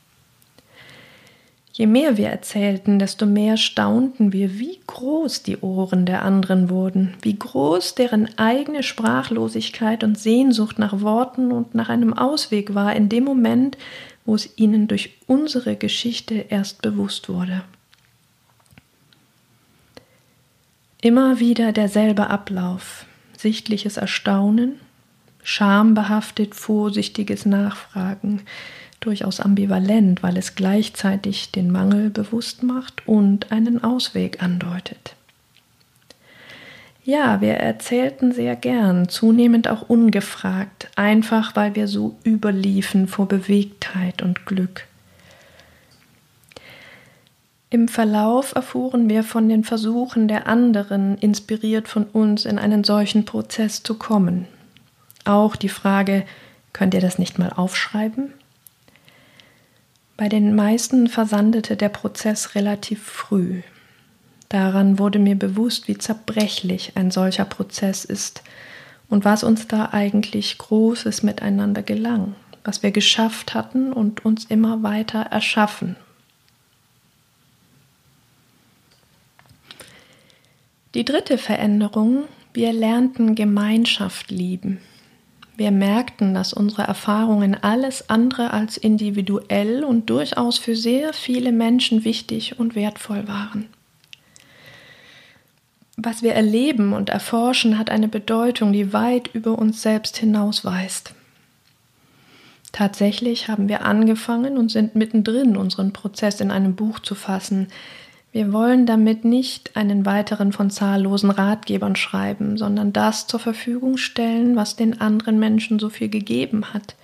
Je 1.74 1.88
mehr 1.88 2.18
wir 2.18 2.28
erzählten, 2.28 3.00
desto 3.00 3.26
mehr 3.26 3.58
staunten 3.58 4.34
wir, 4.34 4.60
wie 4.60 4.80
groß 4.86 5.44
die 5.44 5.58
Ohren 5.58 6.06
der 6.06 6.24
anderen 6.24 6.70
wurden, 6.70 7.16
wie 7.22 7.38
groß 7.38 7.96
deren 7.96 8.38
eigene 8.38 8.84
Sprachlosigkeit 8.84 10.04
und 10.04 10.20
Sehnsucht 10.20 10.78
nach 10.80 11.02
Worten 11.02 11.52
und 11.52 11.74
nach 11.74 11.90
einem 11.90 12.14
Ausweg 12.14 12.76
war 12.76 12.96
in 12.96 13.10
dem 13.10 13.24
Moment, 13.24 13.78
wo 14.26 14.36
es 14.36 14.58
ihnen 14.58 14.88
durch 14.88 15.12
unsere 15.28 15.76
Geschichte 15.76 16.46
erst 16.50 16.82
bewusst 16.82 17.30
wurde. 17.30 17.64
Immer 21.04 21.40
wieder 21.40 21.72
derselbe 21.72 22.30
Ablauf, 22.30 23.06
sichtliches 23.36 23.98
Erstaunen, 23.98 24.80
schambehaftet 25.42 26.54
vorsichtiges 26.54 27.48
Nachfragen, 27.48 28.44
durchaus 29.00 29.40
ambivalent, 29.40 30.22
weil 30.22 30.38
es 30.38 30.54
gleichzeitig 30.54 31.52
den 31.52 31.72
Mangel 31.72 32.12
bewusst 32.12 32.62
macht 32.62 33.08
und 33.08 33.52
einen 33.52 33.84
Ausweg 33.84 34.44
andeutet. 34.44 35.16
Ja, 37.04 37.42
wir 37.42 37.56
erzählten 37.56 38.32
sehr 38.32 38.56
gern, 38.56 39.10
zunehmend 39.10 39.68
auch 39.68 39.90
ungefragt, 39.90 40.88
einfach 40.96 41.56
weil 41.56 41.74
wir 41.74 41.88
so 41.88 42.16
überliefen 42.24 43.08
vor 43.08 43.28
Bewegtheit 43.28 44.22
und 44.22 44.46
Glück. 44.46 44.86
Im 47.74 47.88
Verlauf 47.88 48.54
erfuhren 48.54 49.10
wir 49.10 49.24
von 49.24 49.48
den 49.48 49.64
Versuchen 49.64 50.28
der 50.28 50.46
anderen, 50.46 51.18
inspiriert 51.18 51.88
von 51.88 52.04
uns, 52.04 52.44
in 52.44 52.60
einen 52.60 52.84
solchen 52.84 53.24
Prozess 53.24 53.82
zu 53.82 53.96
kommen. 53.96 54.46
Auch 55.24 55.56
die 55.56 55.70
Frage, 55.70 56.26
könnt 56.74 56.94
ihr 56.94 57.00
das 57.00 57.18
nicht 57.18 57.40
mal 57.40 57.50
aufschreiben? 57.50 58.34
Bei 60.18 60.28
den 60.28 60.54
meisten 60.54 61.08
versandete 61.08 61.78
der 61.78 61.88
Prozess 61.88 62.56
relativ 62.56 63.04
früh. 63.04 63.62
Daran 64.50 65.00
wurde 65.00 65.20
mir 65.20 65.40
bewusst, 65.40 65.88
wie 65.88 65.98
zerbrechlich 65.98 66.92
ein 66.96 67.10
solcher 67.10 67.46
Prozess 67.46 68.04
ist 68.04 68.44
und 69.08 69.24
was 69.24 69.46
uns 69.46 69.70
da 69.70 69.92
eigentlich 69.94 70.58
Großes 70.58 71.24
miteinander 71.24 71.84
gelang, 71.84 72.36
was 72.66 72.84
wir 72.84 72.92
geschafft 72.92 73.54
hatten 73.54 73.94
und 73.94 74.26
uns 74.26 74.44
immer 74.44 74.84
weiter 74.84 75.22
erschaffen. 75.22 75.96
Die 80.94 81.06
dritte 81.06 81.38
Veränderung, 81.38 82.26
wir 82.54 82.74
lernten 82.74 83.36
Gemeinschaft 83.36 84.30
lieben. 84.30 84.80
Wir 85.56 85.72
merkten, 85.72 86.34
dass 86.34 86.52
unsere 86.52 86.84
Erfahrungen 86.84 87.56
alles 87.56 88.10
andere 88.10 88.52
als 88.52 88.76
individuell 88.76 89.86
und 89.86 90.10
durchaus 90.10 90.58
für 90.58 90.76
sehr 90.76 91.14
viele 91.14 91.54
Menschen 91.54 92.04
wichtig 92.04 92.60
und 92.60 92.76
wertvoll 92.76 93.28
waren. 93.28 93.68
Was 95.96 96.24
wir 96.24 96.34
erleben 96.34 96.92
und 96.92 97.10
erforschen, 97.10 97.78
hat 97.78 97.90
eine 97.90 98.08
Bedeutung, 98.08 98.74
die 98.74 98.92
weit 98.92 99.30
über 99.34 99.58
uns 99.58 99.82
selbst 99.82 100.18
hinausweist. 100.18 101.14
Tatsächlich 102.74 103.48
haben 103.48 103.70
wir 103.70 103.86
angefangen 103.86 104.58
und 104.58 104.72
sind 104.72 104.96
mittendrin, 104.96 105.56
unseren 105.56 105.94
Prozess 105.94 106.42
in 106.42 106.52
einem 106.52 106.76
Buch 106.76 107.00
zu 107.00 107.16
fassen, 107.16 107.68
wir 108.32 108.54
wollen 108.54 108.86
damit 108.86 109.26
nicht 109.26 109.76
einen 109.76 110.06
weiteren 110.06 110.54
von 110.54 110.70
zahllosen 110.70 111.32
Ratgebern 111.32 111.98
schreiben, 111.98 112.58
sondern 112.58 112.94
das 112.94 113.28
zur 113.28 113.42
Verfügung 113.42 113.98
stellen, 113.98 114.56
was 114.56 114.78
den 114.78 115.02
anderen 115.02 115.38
Menschen 115.38 115.80
so 115.80 115.90
viel 115.90 116.08
gegeben 116.08 116.74
hat. 116.74 116.96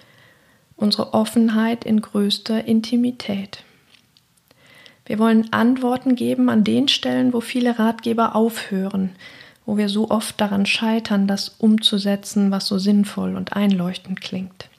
Unsere 0.77 1.13
Offenheit 1.13 1.83
in 1.83 2.01
größter 2.01 2.65
Intimität. 2.65 3.63
Wir 5.05 5.19
wollen 5.19 5.51
Antworten 5.51 6.15
geben 6.15 6.49
an 6.49 6.63
den 6.63 6.87
Stellen, 6.87 7.33
wo 7.33 7.41
viele 7.41 7.77
Ratgeber 7.77 8.35
aufhören, 8.35 9.11
wo 9.65 9.75
wir 9.75 9.89
so 9.89 10.09
oft 10.09 10.39
daran 10.39 10.65
scheitern, 10.65 11.27
das 11.27 11.49
umzusetzen, 11.49 12.51
was 12.51 12.67
so 12.67 12.77
sinnvoll 12.77 13.35
und 13.35 13.53
einleuchtend 13.53 14.21
klingt. 14.21 14.69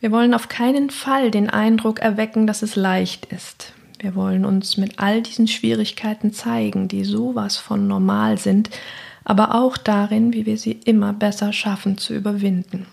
Wir 0.00 0.10
wollen 0.10 0.32
auf 0.32 0.48
keinen 0.48 0.88
Fall 0.88 1.30
den 1.30 1.50
Eindruck 1.50 1.98
erwecken, 1.98 2.46
dass 2.46 2.62
es 2.62 2.76
leicht 2.76 3.26
ist. 3.26 3.74
Wir 3.98 4.14
wollen 4.14 4.44
uns 4.44 4.76
mit 4.76 4.98
all 4.98 5.22
diesen 5.22 5.48
Schwierigkeiten 5.48 6.32
zeigen, 6.32 6.88
die 6.88 7.04
sowas 7.04 7.56
von 7.56 7.88
normal 7.88 8.38
sind, 8.38 8.70
aber 9.24 9.54
auch 9.54 9.76
darin, 9.76 10.32
wie 10.32 10.46
wir 10.46 10.56
sie 10.56 10.78
immer 10.84 11.12
besser 11.12 11.52
schaffen 11.52 11.98
zu 11.98 12.14
überwinden. 12.14 12.86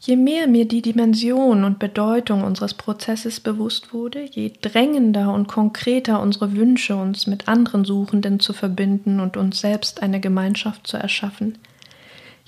Je 0.00 0.14
mehr 0.14 0.46
mir 0.46 0.68
die 0.68 0.82
Dimension 0.82 1.64
und 1.64 1.80
Bedeutung 1.80 2.44
unseres 2.44 2.74
Prozesses 2.74 3.40
bewusst 3.40 3.92
wurde, 3.92 4.24
je 4.24 4.52
drängender 4.62 5.32
und 5.32 5.48
konkreter 5.48 6.22
unsere 6.22 6.54
Wünsche, 6.54 6.94
uns 6.94 7.26
mit 7.26 7.48
anderen 7.48 7.84
Suchenden 7.84 8.38
zu 8.38 8.52
verbinden 8.52 9.18
und 9.18 9.36
uns 9.36 9.60
selbst 9.60 10.02
eine 10.02 10.20
Gemeinschaft 10.20 10.86
zu 10.86 10.96
erschaffen, 10.96 11.58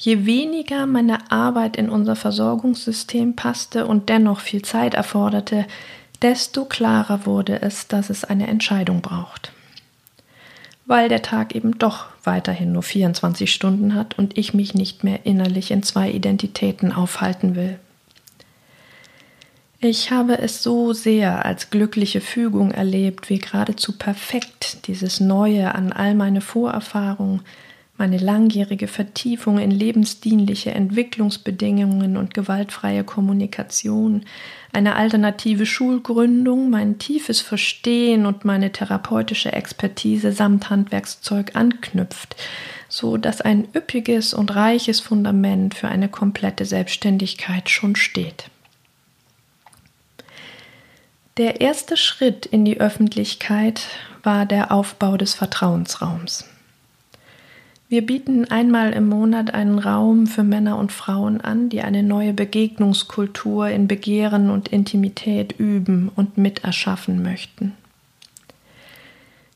Je 0.01 0.27
weniger 0.27 0.87
meine 0.87 1.29
Arbeit 1.33 1.77
in 1.77 1.90
unser 1.90 2.14
Versorgungssystem 2.14 3.35
passte 3.35 3.85
und 3.85 4.09
dennoch 4.09 4.38
viel 4.38 4.62
Zeit 4.62 4.94
erforderte, 4.94 5.66
desto 6.22 6.64
klarer 6.64 7.26
wurde 7.26 7.62
es, 7.62 7.88
dass 7.88 8.11
es 8.11 8.24
eine 8.24 8.46
Entscheidung 8.46 9.00
braucht. 9.00 9.52
Weil 10.87 11.09
der 11.09 11.22
Tag 11.22 11.54
eben 11.54 11.78
doch 11.78 12.07
weiterhin 12.24 12.72
nur 12.72 12.83
24 12.83 13.52
Stunden 13.52 13.94
hat 13.94 14.18
und 14.18 14.38
ich 14.38 14.54
mich 14.54 14.74
nicht 14.74 15.04
mehr 15.04 15.26
innerlich 15.26 15.70
in 15.70 15.83
zwei 15.83 16.11
Identitäten 16.11 16.92
aufhalten 16.92 17.54
will. 17.54 17.78
Ich 19.81 20.11
habe 20.11 20.38
es 20.38 20.64
so 20.64 20.92
sehr 20.92 21.44
als 21.44 21.70
glückliche 21.70 22.20
Fügung 22.20 22.72
erlebt, 22.72 23.31
wie 23.31 23.38
geradezu 23.38 23.96
perfekt 23.96 24.88
dieses 24.88 25.20
Neue 25.20 25.72
an 25.72 25.92
all 25.92 26.14
meine 26.14 26.40
Vorerfahrungen, 26.40 27.42
meine 27.96 28.18
langjährige 28.18 28.88
Vertiefung 28.88 29.59
in 29.59 29.70
lebensdienliche 29.70 30.72
Entwicklungsbedingungen 30.72 32.16
und 32.16 32.35
gewaltfreie 32.35 33.04
Kommunikation, 33.04 34.24
eine 34.72 34.96
alternative 34.96 35.66
Schulgründung, 35.66 36.70
mein 36.70 36.98
tiefes 36.98 37.40
Verstehen 37.40 38.26
und 38.26 38.44
meine 38.44 38.70
therapeutische 38.70 39.52
Expertise 39.52 40.33
samt 40.33 40.70
Handwerkszeug 40.70 41.57
anknüpft, 41.57 42.37
so 42.88 43.16
dass 43.16 43.40
ein 43.40 43.68
üppiges 43.74 44.35
und 44.35 44.54
reiches 44.54 45.00
Fundament 45.00 45.74
für 45.74 45.88
eine 45.88 46.09
komplette 46.09 46.64
Selbstständigkeit 46.64 47.70
schon 47.70 47.96
steht. 47.96 48.50
Der 51.38 51.61
erste 51.61 51.96
Schritt 51.96 52.46
in 52.46 52.64
die 52.64 52.81
Öffentlichkeit 52.81 53.87
war 54.22 54.44
der 54.44 54.72
Aufbau 54.72 55.16
des 55.16 55.35
Vertrauensraums. 55.35 56.44
Wir 57.90 58.05
bieten 58.05 58.44
einmal 58.44 58.92
im 58.92 59.09
Monat 59.09 59.55
einen 59.55 59.79
Raum 59.79 60.27
für 60.27 60.42
Männer 60.42 60.77
und 60.77 60.92
Frauen 60.92 61.40
an, 61.40 61.70
die 61.70 61.81
eine 61.81 62.03
neue 62.03 62.35
Begegnungskultur 62.35 63.68
in 63.68 63.88
Begehren 63.88 64.51
und 64.51 64.68
Intimität 64.68 65.55
üben 65.59 66.11
und 66.14 66.37
miterschaffen 66.37 67.22
möchten. 67.22 67.72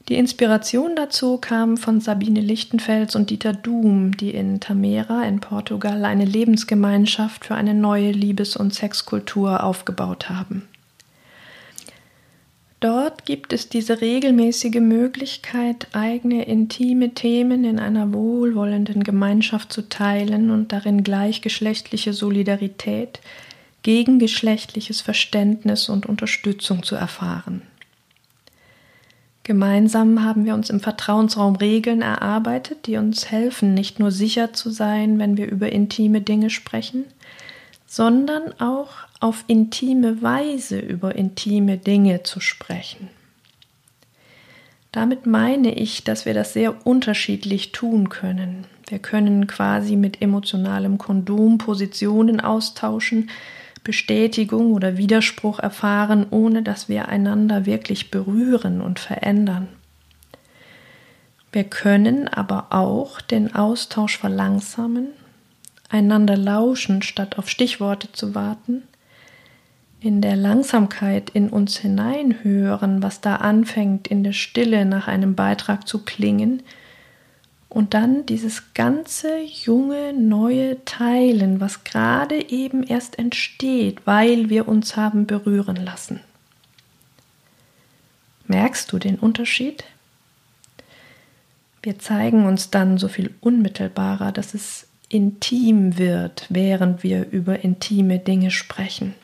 Die 0.08 0.14
Inspiration 0.14 0.96
dazu 0.96 1.36
kam 1.36 1.76
von 1.76 2.00
Sabine 2.00 2.40
Lichtenfels 2.40 3.14
und 3.16 3.28
Dieter 3.28 3.52
Doom, 3.52 4.16
die 4.16 4.30
in 4.30 4.60
Tamera 4.60 5.24
in 5.24 5.40
Portugal 5.40 6.04
eine 6.06 6.24
Lebensgemeinschaft 6.24 7.44
für 7.44 7.54
eine 7.54 7.74
neue 7.74 8.12
Liebes- 8.12 8.56
und 8.56 8.72
Sexkultur 8.72 9.62
aufgebaut 9.62 10.30
haben. 10.30 10.62
Dort 12.82 13.26
gibt 13.26 13.52
es 13.52 13.68
diese 13.68 14.00
regelmäßige 14.00 14.80
Möglichkeit, 14.80 15.86
eigene 15.92 16.42
intime 16.46 17.14
Themen 17.14 17.62
in 17.62 17.78
einer 17.78 18.12
wohlwollenden 18.12 19.04
Gemeinschaft 19.04 19.72
zu 19.72 19.88
teilen 19.88 20.50
und 20.50 20.72
darin 20.72 21.04
gleichgeschlechtliche 21.04 22.12
Solidarität, 22.12 23.20
gegengeschlechtliches 23.84 25.00
Verständnis 25.00 25.88
und 25.88 26.06
Unterstützung 26.06 26.82
zu 26.82 26.96
erfahren. 26.96 27.62
Gemeinsam 29.44 30.24
haben 30.24 30.44
wir 30.44 30.54
uns 30.54 30.68
im 30.68 30.80
Vertrauensraum 30.80 31.54
Regeln 31.54 32.02
erarbeitet, 32.02 32.88
die 32.88 32.96
uns 32.96 33.30
helfen, 33.30 33.74
nicht 33.74 34.00
nur 34.00 34.10
sicher 34.10 34.54
zu 34.54 34.70
sein, 34.70 35.20
wenn 35.20 35.36
wir 35.36 35.48
über 35.48 35.70
intime 35.70 36.20
Dinge 36.20 36.50
sprechen, 36.50 37.04
sondern 37.92 38.58
auch 38.58 38.88
auf 39.20 39.44
intime 39.48 40.22
Weise 40.22 40.78
über 40.78 41.14
intime 41.14 41.76
Dinge 41.76 42.22
zu 42.22 42.40
sprechen. 42.40 43.10
Damit 44.92 45.26
meine 45.26 45.74
ich, 45.74 46.02
dass 46.02 46.24
wir 46.24 46.32
das 46.32 46.54
sehr 46.54 46.86
unterschiedlich 46.86 47.72
tun 47.72 48.08
können. 48.08 48.64
Wir 48.88 48.98
können 48.98 49.46
quasi 49.46 49.96
mit 49.96 50.22
emotionalem 50.22 50.96
Kondom 50.96 51.58
Positionen 51.58 52.40
austauschen, 52.40 53.28
Bestätigung 53.84 54.72
oder 54.72 54.96
Widerspruch 54.96 55.58
erfahren, 55.58 56.24
ohne 56.30 56.62
dass 56.62 56.88
wir 56.88 57.08
einander 57.08 57.66
wirklich 57.66 58.10
berühren 58.10 58.80
und 58.80 59.00
verändern. 59.00 59.68
Wir 61.52 61.64
können 61.64 62.26
aber 62.26 62.68
auch 62.70 63.20
den 63.20 63.54
Austausch 63.54 64.16
verlangsamen, 64.16 65.08
einander 65.92 66.36
lauschen, 66.36 67.02
statt 67.02 67.38
auf 67.38 67.48
Stichworte 67.48 68.10
zu 68.12 68.34
warten, 68.34 68.82
in 70.00 70.20
der 70.20 70.34
Langsamkeit 70.34 71.30
in 71.30 71.50
uns 71.50 71.76
hineinhören, 71.76 73.02
was 73.02 73.20
da 73.20 73.36
anfängt 73.36 74.08
in 74.08 74.24
der 74.24 74.32
Stille 74.32 74.84
nach 74.84 75.06
einem 75.06 75.36
Beitrag 75.36 75.86
zu 75.86 76.00
klingen, 76.00 76.62
und 77.68 77.94
dann 77.94 78.26
dieses 78.26 78.74
ganze 78.74 79.38
junge, 79.40 80.12
neue 80.12 80.84
Teilen, 80.84 81.58
was 81.58 81.84
gerade 81.84 82.50
eben 82.50 82.82
erst 82.82 83.18
entsteht, 83.18 84.06
weil 84.06 84.50
wir 84.50 84.68
uns 84.68 84.96
haben 84.96 85.26
berühren 85.26 85.76
lassen. 85.76 86.20
Merkst 88.46 88.92
du 88.92 88.98
den 88.98 89.18
Unterschied? 89.18 89.84
Wir 91.82 91.98
zeigen 91.98 92.44
uns 92.44 92.68
dann 92.68 92.98
so 92.98 93.08
viel 93.08 93.32
unmittelbarer, 93.40 94.32
dass 94.32 94.52
es 94.52 94.86
intim 95.12 95.98
wird, 95.98 96.46
während 96.48 97.02
wir 97.02 97.30
über 97.30 97.60
intime 97.60 98.18
Dinge 98.18 98.50
sprechen. 98.50 99.14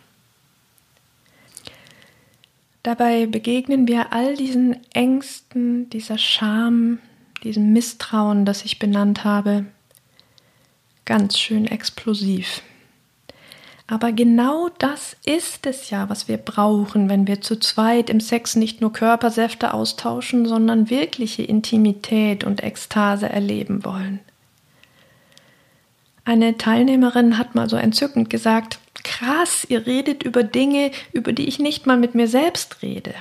Dabei 2.83 3.27
begegnen 3.27 3.89
wir 3.89 4.13
all 4.13 4.37
diesen 4.37 4.77
Ängsten, 4.93 5.89
dieser 5.91 6.19
Scham, 6.19 6.99
diesem 7.43 7.73
Misstrauen, 7.73 8.45
das 8.45 8.65
ich 8.65 8.79
benannt 8.79 9.25
habe, 9.25 9.65
ganz 11.05 11.39
schön 11.39 11.67
explosiv. 11.67 12.63
Aber 13.87 14.13
genau 14.13 14.69
das 14.79 15.17
ist 15.25 15.65
es 15.67 15.89
ja, 15.89 16.11
was 16.11 16.29
wir 16.29 16.37
brauchen, 16.37 17.09
wenn 17.09 17.27
wir 17.27 17.41
zu 17.41 17.59
zweit 17.59 18.11
im 18.11 18.21
Sex 18.21 18.55
nicht 18.55 18.83
nur 18.83 18.93
Körpersäfte 18.93 19.73
austauschen, 19.73 20.45
sondern 20.45 20.91
wirkliche 20.91 21.43
Intimität 21.43 22.45
und 22.45 22.63
Ekstase 22.63 23.31
erleben 23.31 23.87
wollen. 23.87 24.21
Eine 26.29 26.59
Teilnehmerin 26.59 27.39
hat 27.39 27.55
mal 27.55 27.71
so 27.71 27.77
entzückend 27.77 28.29
gesagt, 28.29 28.81
krass, 29.03 29.65
ihr 29.67 29.87
redet 29.87 30.23
über 30.23 30.43
Dinge, 30.43 30.91
über 31.15 31.33
die 31.33 31.49
ich 31.49 31.59
nicht 31.59 31.87
mal 31.87 31.97
mit 31.97 32.15
mir 32.15 32.29
selbst 32.29 32.83
rede. 32.83 33.15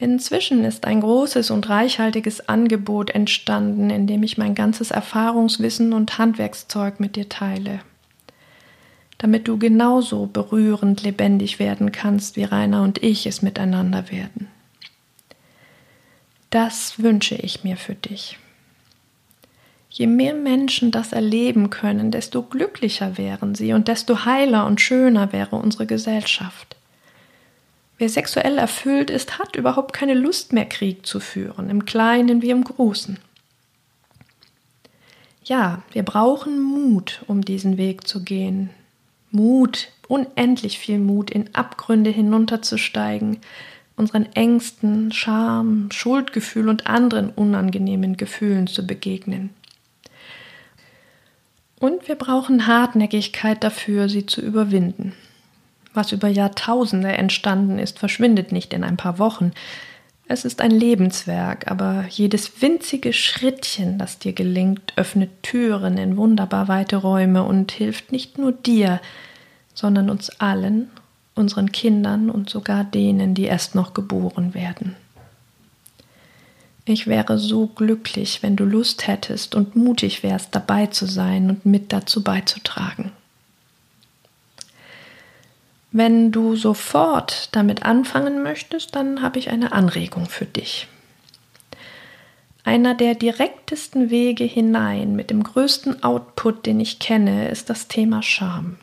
Inzwischen 0.00 0.64
ist 0.64 0.84
ein 0.84 1.00
großes 1.00 1.52
und 1.52 1.68
reichhaltiges 1.68 2.48
Angebot 2.48 3.10
entstanden, 3.10 3.88
in 3.88 4.08
dem 4.08 4.24
ich 4.24 4.36
mein 4.36 4.56
ganzes 4.56 4.90
Erfahrungswissen 4.90 5.92
und 5.92 6.18
Handwerkszeug 6.18 6.98
mit 6.98 7.14
dir 7.14 7.28
teile. 7.28 7.78
Damit 9.18 9.46
du 9.46 9.58
genauso 9.58 10.26
berührend 10.26 11.04
lebendig 11.04 11.60
werden 11.60 11.92
kannst, 11.92 12.34
wie 12.34 12.42
Rainer 12.42 12.82
und 12.82 13.00
ich 13.00 13.26
es 13.26 13.42
miteinander 13.42 14.10
werden. 14.10 14.48
Das 16.50 17.00
wünsche 17.00 17.36
ich 17.36 17.62
mir 17.62 17.76
für 17.76 17.94
dich. 17.94 18.38
Je 19.90 20.06
mehr 20.06 20.34
Menschen 20.34 20.90
das 20.90 21.12
erleben 21.12 21.70
können, 21.70 22.10
desto 22.10 22.42
glücklicher 22.42 23.16
wären 23.16 23.54
sie 23.54 23.72
und 23.72 23.88
desto 23.88 24.24
heiler 24.24 24.66
und 24.66 24.80
schöner 24.80 25.32
wäre 25.32 25.56
unsere 25.56 25.86
Gesellschaft. 25.86 26.76
Wer 27.96 28.08
sexuell 28.08 28.58
erfüllt 28.58 29.10
ist, 29.10 29.38
hat 29.38 29.56
überhaupt 29.56 29.92
keine 29.92 30.14
Lust 30.14 30.52
mehr, 30.52 30.66
Krieg 30.66 31.04
zu 31.04 31.18
führen, 31.18 31.68
im 31.68 31.84
Kleinen 31.84 32.42
wie 32.42 32.50
im 32.50 32.62
Großen. 32.62 33.18
Ja, 35.42 35.82
wir 35.92 36.04
brauchen 36.04 36.60
Mut, 36.60 37.22
um 37.26 37.40
diesen 37.42 37.76
Weg 37.76 38.06
zu 38.06 38.22
gehen. 38.22 38.70
Mut, 39.30 39.88
unendlich 40.06 40.78
viel 40.78 40.98
Mut, 40.98 41.30
in 41.30 41.54
Abgründe 41.54 42.10
hinunterzusteigen, 42.10 43.38
unseren 43.96 44.26
Ängsten, 44.34 45.10
Scham, 45.10 45.88
Schuldgefühl 45.90 46.68
und 46.68 46.86
anderen 46.86 47.30
unangenehmen 47.30 48.16
Gefühlen 48.16 48.66
zu 48.68 48.86
begegnen. 48.86 49.50
Und 51.80 52.08
wir 52.08 52.16
brauchen 52.16 52.66
Hartnäckigkeit 52.66 53.62
dafür, 53.62 54.08
sie 54.08 54.26
zu 54.26 54.40
überwinden. 54.40 55.12
Was 55.94 56.12
über 56.12 56.28
Jahrtausende 56.28 57.08
entstanden 57.08 57.78
ist, 57.78 57.98
verschwindet 57.98 58.52
nicht 58.52 58.72
in 58.72 58.84
ein 58.84 58.96
paar 58.96 59.18
Wochen. 59.18 59.52
Es 60.26 60.44
ist 60.44 60.60
ein 60.60 60.70
Lebenswerk, 60.70 61.70
aber 61.70 62.04
jedes 62.10 62.60
winzige 62.60 63.12
Schrittchen, 63.12 63.98
das 63.98 64.18
dir 64.18 64.32
gelingt, 64.32 64.92
öffnet 64.96 65.42
Türen 65.42 65.96
in 65.96 66.16
wunderbar 66.16 66.68
weite 66.68 66.96
Räume 66.96 67.44
und 67.44 67.72
hilft 67.72 68.12
nicht 68.12 68.36
nur 68.36 68.52
dir, 68.52 69.00
sondern 69.72 70.10
uns 70.10 70.28
allen, 70.40 70.90
unseren 71.34 71.72
Kindern 71.72 72.28
und 72.28 72.50
sogar 72.50 72.84
denen, 72.84 73.34
die 73.34 73.44
erst 73.44 73.74
noch 73.74 73.94
geboren 73.94 74.52
werden. 74.52 74.96
Ich 76.90 77.06
wäre 77.06 77.38
so 77.38 77.66
glücklich, 77.66 78.42
wenn 78.42 78.56
du 78.56 78.64
Lust 78.64 79.06
hättest 79.06 79.54
und 79.54 79.76
mutig 79.76 80.22
wärst, 80.22 80.54
dabei 80.54 80.86
zu 80.86 81.04
sein 81.04 81.50
und 81.50 81.66
mit 81.66 81.92
dazu 81.92 82.24
beizutragen. 82.24 83.12
Wenn 85.92 86.32
du 86.32 86.56
sofort 86.56 87.54
damit 87.54 87.82
anfangen 87.82 88.42
möchtest, 88.42 88.96
dann 88.96 89.20
habe 89.20 89.38
ich 89.38 89.50
eine 89.50 89.72
Anregung 89.72 90.30
für 90.30 90.46
dich. 90.46 90.88
Einer 92.64 92.94
der 92.94 93.14
direktesten 93.14 94.08
Wege 94.08 94.44
hinein 94.44 95.14
mit 95.14 95.28
dem 95.28 95.42
größten 95.42 96.02
Output, 96.02 96.64
den 96.64 96.80
ich 96.80 96.98
kenne, 96.98 97.50
ist 97.50 97.68
das 97.68 97.88
Thema 97.88 98.22
Scham. 98.22 98.78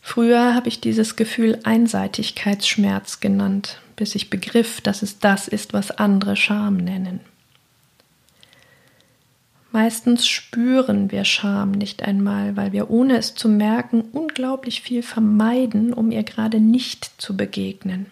Früher 0.00 0.54
habe 0.54 0.68
ich 0.68 0.80
dieses 0.80 1.16
Gefühl 1.16 1.60
Einseitigkeitsschmerz 1.64 3.20
genannt, 3.20 3.78
bis 3.96 4.14
ich 4.14 4.30
begriff, 4.30 4.80
dass 4.80 5.02
es 5.02 5.18
das 5.18 5.48
ist, 5.48 5.72
was 5.72 5.90
andere 5.90 6.36
Scham 6.36 6.76
nennen. 6.76 7.20
Meistens 9.72 10.28
spüren 10.28 11.10
wir 11.10 11.24
Scham 11.24 11.72
nicht 11.72 12.04
einmal, 12.04 12.56
weil 12.56 12.72
wir 12.72 12.90
ohne 12.90 13.16
es 13.16 13.34
zu 13.34 13.48
merken 13.48 14.02
unglaublich 14.12 14.82
viel 14.82 15.02
vermeiden, 15.02 15.92
um 15.92 16.12
ihr 16.12 16.22
gerade 16.22 16.60
nicht 16.60 17.10
zu 17.20 17.36
begegnen. 17.36 18.06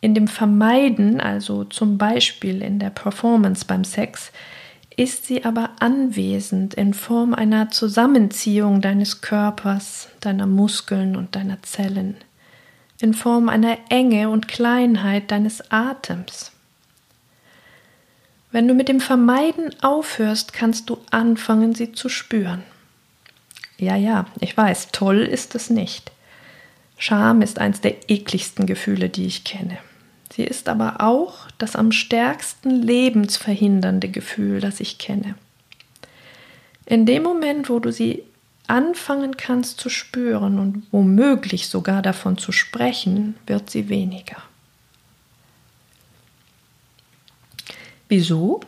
In 0.00 0.14
dem 0.14 0.26
Vermeiden, 0.26 1.20
also 1.20 1.62
zum 1.62 1.96
Beispiel 1.96 2.60
in 2.62 2.80
der 2.80 2.90
Performance 2.90 3.64
beim 3.64 3.84
Sex, 3.84 4.32
ist 4.96 5.26
sie 5.26 5.44
aber 5.44 5.70
anwesend 5.78 6.74
in 6.74 6.92
Form 6.92 7.32
einer 7.32 7.70
Zusammenziehung 7.70 8.80
deines 8.80 9.20
Körpers, 9.20 10.08
deiner 10.18 10.48
Muskeln 10.48 11.14
und 11.14 11.36
deiner 11.36 11.62
Zellen, 11.62 12.16
in 13.00 13.14
Form 13.14 13.48
einer 13.48 13.78
Enge 13.88 14.28
und 14.28 14.48
Kleinheit 14.48 15.30
deines 15.30 15.70
Atems. 15.70 16.52
Wenn 18.50 18.66
du 18.66 18.74
mit 18.74 18.88
dem 18.88 19.00
Vermeiden 19.00 19.70
aufhörst, 19.82 20.52
kannst 20.52 20.88
du 20.88 20.98
anfangen, 21.10 21.74
sie 21.74 21.92
zu 21.92 22.08
spüren. 22.08 22.62
Ja, 23.76 23.94
ja, 23.94 24.26
ich 24.40 24.56
weiß, 24.56 24.88
toll 24.92 25.18
ist 25.18 25.54
es 25.54 25.70
nicht. 25.70 26.10
Scham 26.96 27.42
ist 27.42 27.58
eins 27.60 27.80
der 27.80 28.10
ekligsten 28.10 28.66
Gefühle, 28.66 29.08
die 29.08 29.26
ich 29.26 29.44
kenne. 29.44 29.78
Sie 30.32 30.42
ist 30.42 30.68
aber 30.68 31.00
auch 31.00 31.46
das 31.58 31.76
am 31.76 31.92
stärksten 31.92 32.70
lebensverhindernde 32.70 34.08
Gefühl, 34.08 34.60
das 34.60 34.80
ich 34.80 34.98
kenne. 34.98 35.36
In 36.86 37.06
dem 37.06 37.22
Moment, 37.22 37.68
wo 37.68 37.78
du 37.78 37.92
sie 37.92 38.24
anfangen 38.68 39.36
kannst 39.36 39.80
zu 39.80 39.88
spüren 39.88 40.58
und 40.58 40.86
womöglich 40.92 41.68
sogar 41.68 42.02
davon 42.02 42.38
zu 42.38 42.52
sprechen, 42.52 43.34
wird 43.46 43.70
sie 43.70 43.88
weniger. 43.88 44.36
Wieso? 48.08 48.60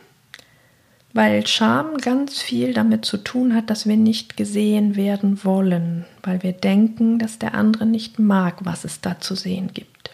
Weil 1.13 1.45
Scham 1.45 1.97
ganz 1.97 2.41
viel 2.41 2.73
damit 2.73 3.05
zu 3.05 3.17
tun 3.17 3.53
hat, 3.53 3.69
dass 3.69 3.85
wir 3.85 3.97
nicht 3.97 4.37
gesehen 4.37 4.95
werden 4.95 5.43
wollen, 5.43 6.05
weil 6.23 6.41
wir 6.41 6.53
denken, 6.53 7.19
dass 7.19 7.37
der 7.37 7.53
andere 7.53 7.85
nicht 7.85 8.17
mag, 8.17 8.63
was 8.63 8.85
es 8.85 9.01
da 9.01 9.19
zu 9.19 9.35
sehen 9.35 9.71
gibt. 9.73 10.11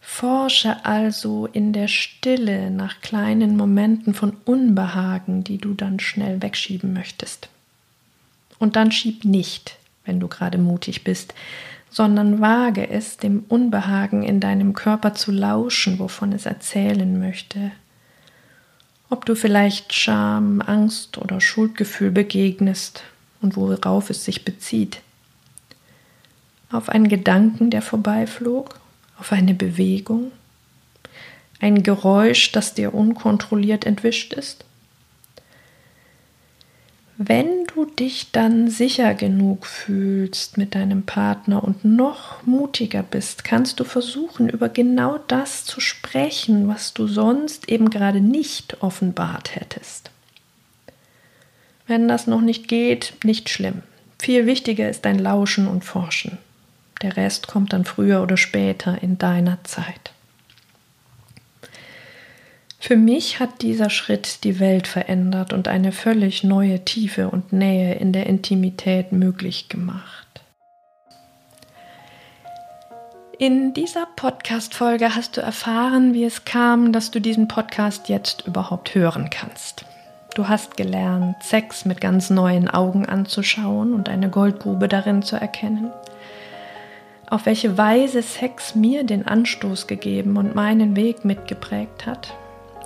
Forsche 0.00 0.86
also 0.86 1.46
in 1.52 1.74
der 1.74 1.88
Stille 1.88 2.70
nach 2.70 3.02
kleinen 3.02 3.56
Momenten 3.56 4.14
von 4.14 4.34
Unbehagen, 4.46 5.44
die 5.44 5.58
du 5.58 5.74
dann 5.74 6.00
schnell 6.00 6.40
wegschieben 6.40 6.94
möchtest. 6.94 7.50
Und 8.58 8.76
dann 8.76 8.92
schieb 8.92 9.24
nicht, 9.24 9.76
wenn 10.04 10.20
du 10.20 10.28
gerade 10.28 10.58
mutig 10.58 11.04
bist, 11.04 11.34
sondern 11.90 12.40
wage 12.40 12.88
es, 12.88 13.16
dem 13.16 13.44
Unbehagen 13.48 14.22
in 14.22 14.40
deinem 14.40 14.74
Körper 14.74 15.14
zu 15.14 15.32
lauschen, 15.32 15.98
wovon 15.98 16.32
es 16.32 16.46
erzählen 16.46 17.18
möchte. 17.18 17.72
Ob 19.08 19.24
du 19.24 19.34
vielleicht 19.34 19.94
Scham, 19.94 20.60
Angst 20.60 21.16
oder 21.16 21.40
Schuldgefühl 21.40 22.10
begegnest 22.10 23.02
und 23.40 23.56
worauf 23.56 24.10
es 24.10 24.24
sich 24.24 24.44
bezieht. 24.44 25.00
Auf 26.70 26.88
einen 26.88 27.08
Gedanken, 27.08 27.70
der 27.70 27.82
vorbeiflog 27.82 28.80
auf 29.18 29.32
eine 29.32 29.54
Bewegung, 29.54 30.32
ein 31.60 31.82
Geräusch, 31.82 32.52
das 32.52 32.74
dir 32.74 32.92
unkontrolliert 32.92 33.86
entwischt 33.86 34.34
ist? 34.34 34.64
Wenn 37.18 37.64
du 37.64 37.86
dich 37.86 38.30
dann 38.32 38.68
sicher 38.68 39.14
genug 39.14 39.64
fühlst 39.64 40.58
mit 40.58 40.74
deinem 40.74 41.04
Partner 41.04 41.64
und 41.64 41.82
noch 41.82 42.44
mutiger 42.44 43.02
bist, 43.02 43.42
kannst 43.42 43.80
du 43.80 43.84
versuchen, 43.84 44.50
über 44.50 44.68
genau 44.68 45.18
das 45.26 45.64
zu 45.64 45.80
sprechen, 45.80 46.68
was 46.68 46.92
du 46.92 47.06
sonst 47.06 47.70
eben 47.70 47.88
gerade 47.88 48.20
nicht 48.20 48.82
offenbart 48.82 49.56
hättest. 49.56 50.10
Wenn 51.86 52.06
das 52.06 52.26
noch 52.26 52.42
nicht 52.42 52.68
geht, 52.68 53.14
nicht 53.24 53.48
schlimm. 53.48 53.82
Viel 54.18 54.44
wichtiger 54.44 54.90
ist 54.90 55.06
dein 55.06 55.18
Lauschen 55.18 55.68
und 55.68 55.84
Forschen. 55.84 56.36
Der 57.00 57.16
Rest 57.16 57.46
kommt 57.46 57.72
dann 57.72 57.86
früher 57.86 58.22
oder 58.22 58.36
später 58.36 59.02
in 59.02 59.16
deiner 59.16 59.62
Zeit. 59.64 60.12
Für 62.86 62.96
mich 62.96 63.40
hat 63.40 63.62
dieser 63.62 63.90
Schritt 63.90 64.44
die 64.44 64.60
Welt 64.60 64.86
verändert 64.86 65.52
und 65.52 65.66
eine 65.66 65.90
völlig 65.90 66.44
neue 66.44 66.84
Tiefe 66.84 67.28
und 67.28 67.52
Nähe 67.52 67.94
in 67.94 68.12
der 68.12 68.26
Intimität 68.26 69.10
möglich 69.10 69.68
gemacht. 69.68 70.40
In 73.40 73.74
dieser 73.74 74.06
Podcast-Folge 74.14 75.16
hast 75.16 75.36
du 75.36 75.40
erfahren, 75.40 76.14
wie 76.14 76.22
es 76.22 76.44
kam, 76.44 76.92
dass 76.92 77.10
du 77.10 77.20
diesen 77.20 77.48
Podcast 77.48 78.08
jetzt 78.08 78.46
überhaupt 78.46 78.94
hören 78.94 79.30
kannst. 79.30 79.84
Du 80.36 80.46
hast 80.46 80.76
gelernt, 80.76 81.42
Sex 81.42 81.86
mit 81.86 82.00
ganz 82.00 82.30
neuen 82.30 82.70
Augen 82.70 83.04
anzuschauen 83.04 83.94
und 83.94 84.08
eine 84.08 84.30
Goldgrube 84.30 84.86
darin 84.86 85.22
zu 85.22 85.34
erkennen 85.34 85.90
auf 87.28 87.46
welche 87.46 87.76
Weise 87.76 88.22
Sex 88.22 88.76
mir 88.76 89.02
den 89.02 89.26
Anstoß 89.26 89.88
gegeben 89.88 90.36
und 90.36 90.54
meinen 90.54 90.94
Weg 90.94 91.24
mitgeprägt 91.24 92.06
hat, 92.06 92.32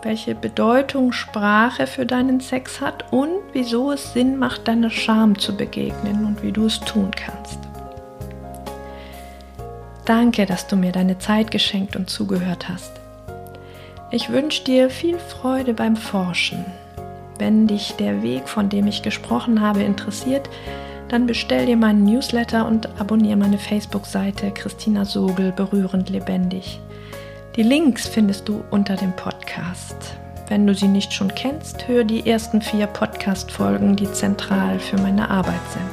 welche 0.03 0.35
Bedeutung 0.35 1.13
Sprache 1.13 1.87
für 1.87 2.07
deinen 2.07 2.41
Sex 2.41 2.81
hat 2.81 3.13
und 3.13 3.41
wieso 3.53 3.93
es 3.93 4.13
Sinn 4.13 4.39
macht, 4.39 4.69
deiner 4.69 4.91
Scham 4.91 5.39
zu 5.39 5.57
begegnen 5.57 6.25
und 6.25 6.43
wie 6.43 6.53
du 6.53 6.67
es 6.67 6.81
tun 6.81 7.11
kannst. 7.11 7.59
Danke, 10.05 10.47
dass 10.47 10.67
du 10.67 10.77
mir 10.77 10.93
deine 10.93 11.19
Zeit 11.19 11.51
geschenkt 11.51 11.97
und 11.97 12.11
zugehört 12.11 12.69
hast. 12.69 12.93
Ich 14.11 14.31
wünsche 14.31 14.65
dir 14.65 14.91
viel 14.91 15.19
Freude 15.19 15.75
beim 15.75 15.95
Forschen. 15.95 16.65
Wenn 17.39 17.67
dich 17.67 17.95
der 17.95 18.23
Weg, 18.23 18.49
von 18.49 18.69
dem 18.69 18.87
ich 18.87 19.03
gesprochen 19.03 19.61
habe, 19.61 19.83
interessiert, 19.83 20.49
dann 21.09 21.27
bestell 21.27 21.67
dir 21.67 21.77
meinen 21.77 22.05
Newsletter 22.05 22.67
und 22.67 22.89
abonniere 23.01 23.37
meine 23.37 23.59
Facebook-Seite 23.59 24.51
Christina 24.53 25.05
Sogel 25.05 25.53
berührend 25.53 26.11
lebendig. 26.11 26.81
Die 27.57 27.65
Links 27.65 28.07
findest 28.07 28.49
du 28.49 28.63
unter 28.71 28.95
dem 28.95 29.15
Podcast. 29.17 29.97
Wenn 30.47 30.69
du 30.69 30.75
sie 30.75 30.87
nicht 30.87 31.13
schon 31.13 31.35
kennst, 31.35 31.89
hör 31.89 32.05
die 32.05 32.29
ersten 32.31 32.63
vier 32.63 32.87
Podcast-Folgen, 32.87 33.97
die 33.97 34.11
zentral 34.13 34.79
für 34.79 34.97
meine 34.99 35.29
Arbeit 35.29 35.61
sind. 35.73 35.91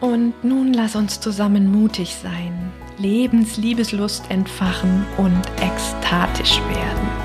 Und 0.00 0.44
nun 0.44 0.72
lass 0.72 0.94
uns 0.94 1.18
zusammen 1.18 1.72
mutig 1.72 2.14
sein, 2.14 2.72
Lebensliebeslust 2.98 4.30
entfachen 4.30 5.04
und 5.16 5.42
ekstatisch 5.60 6.60
werden. 6.68 7.23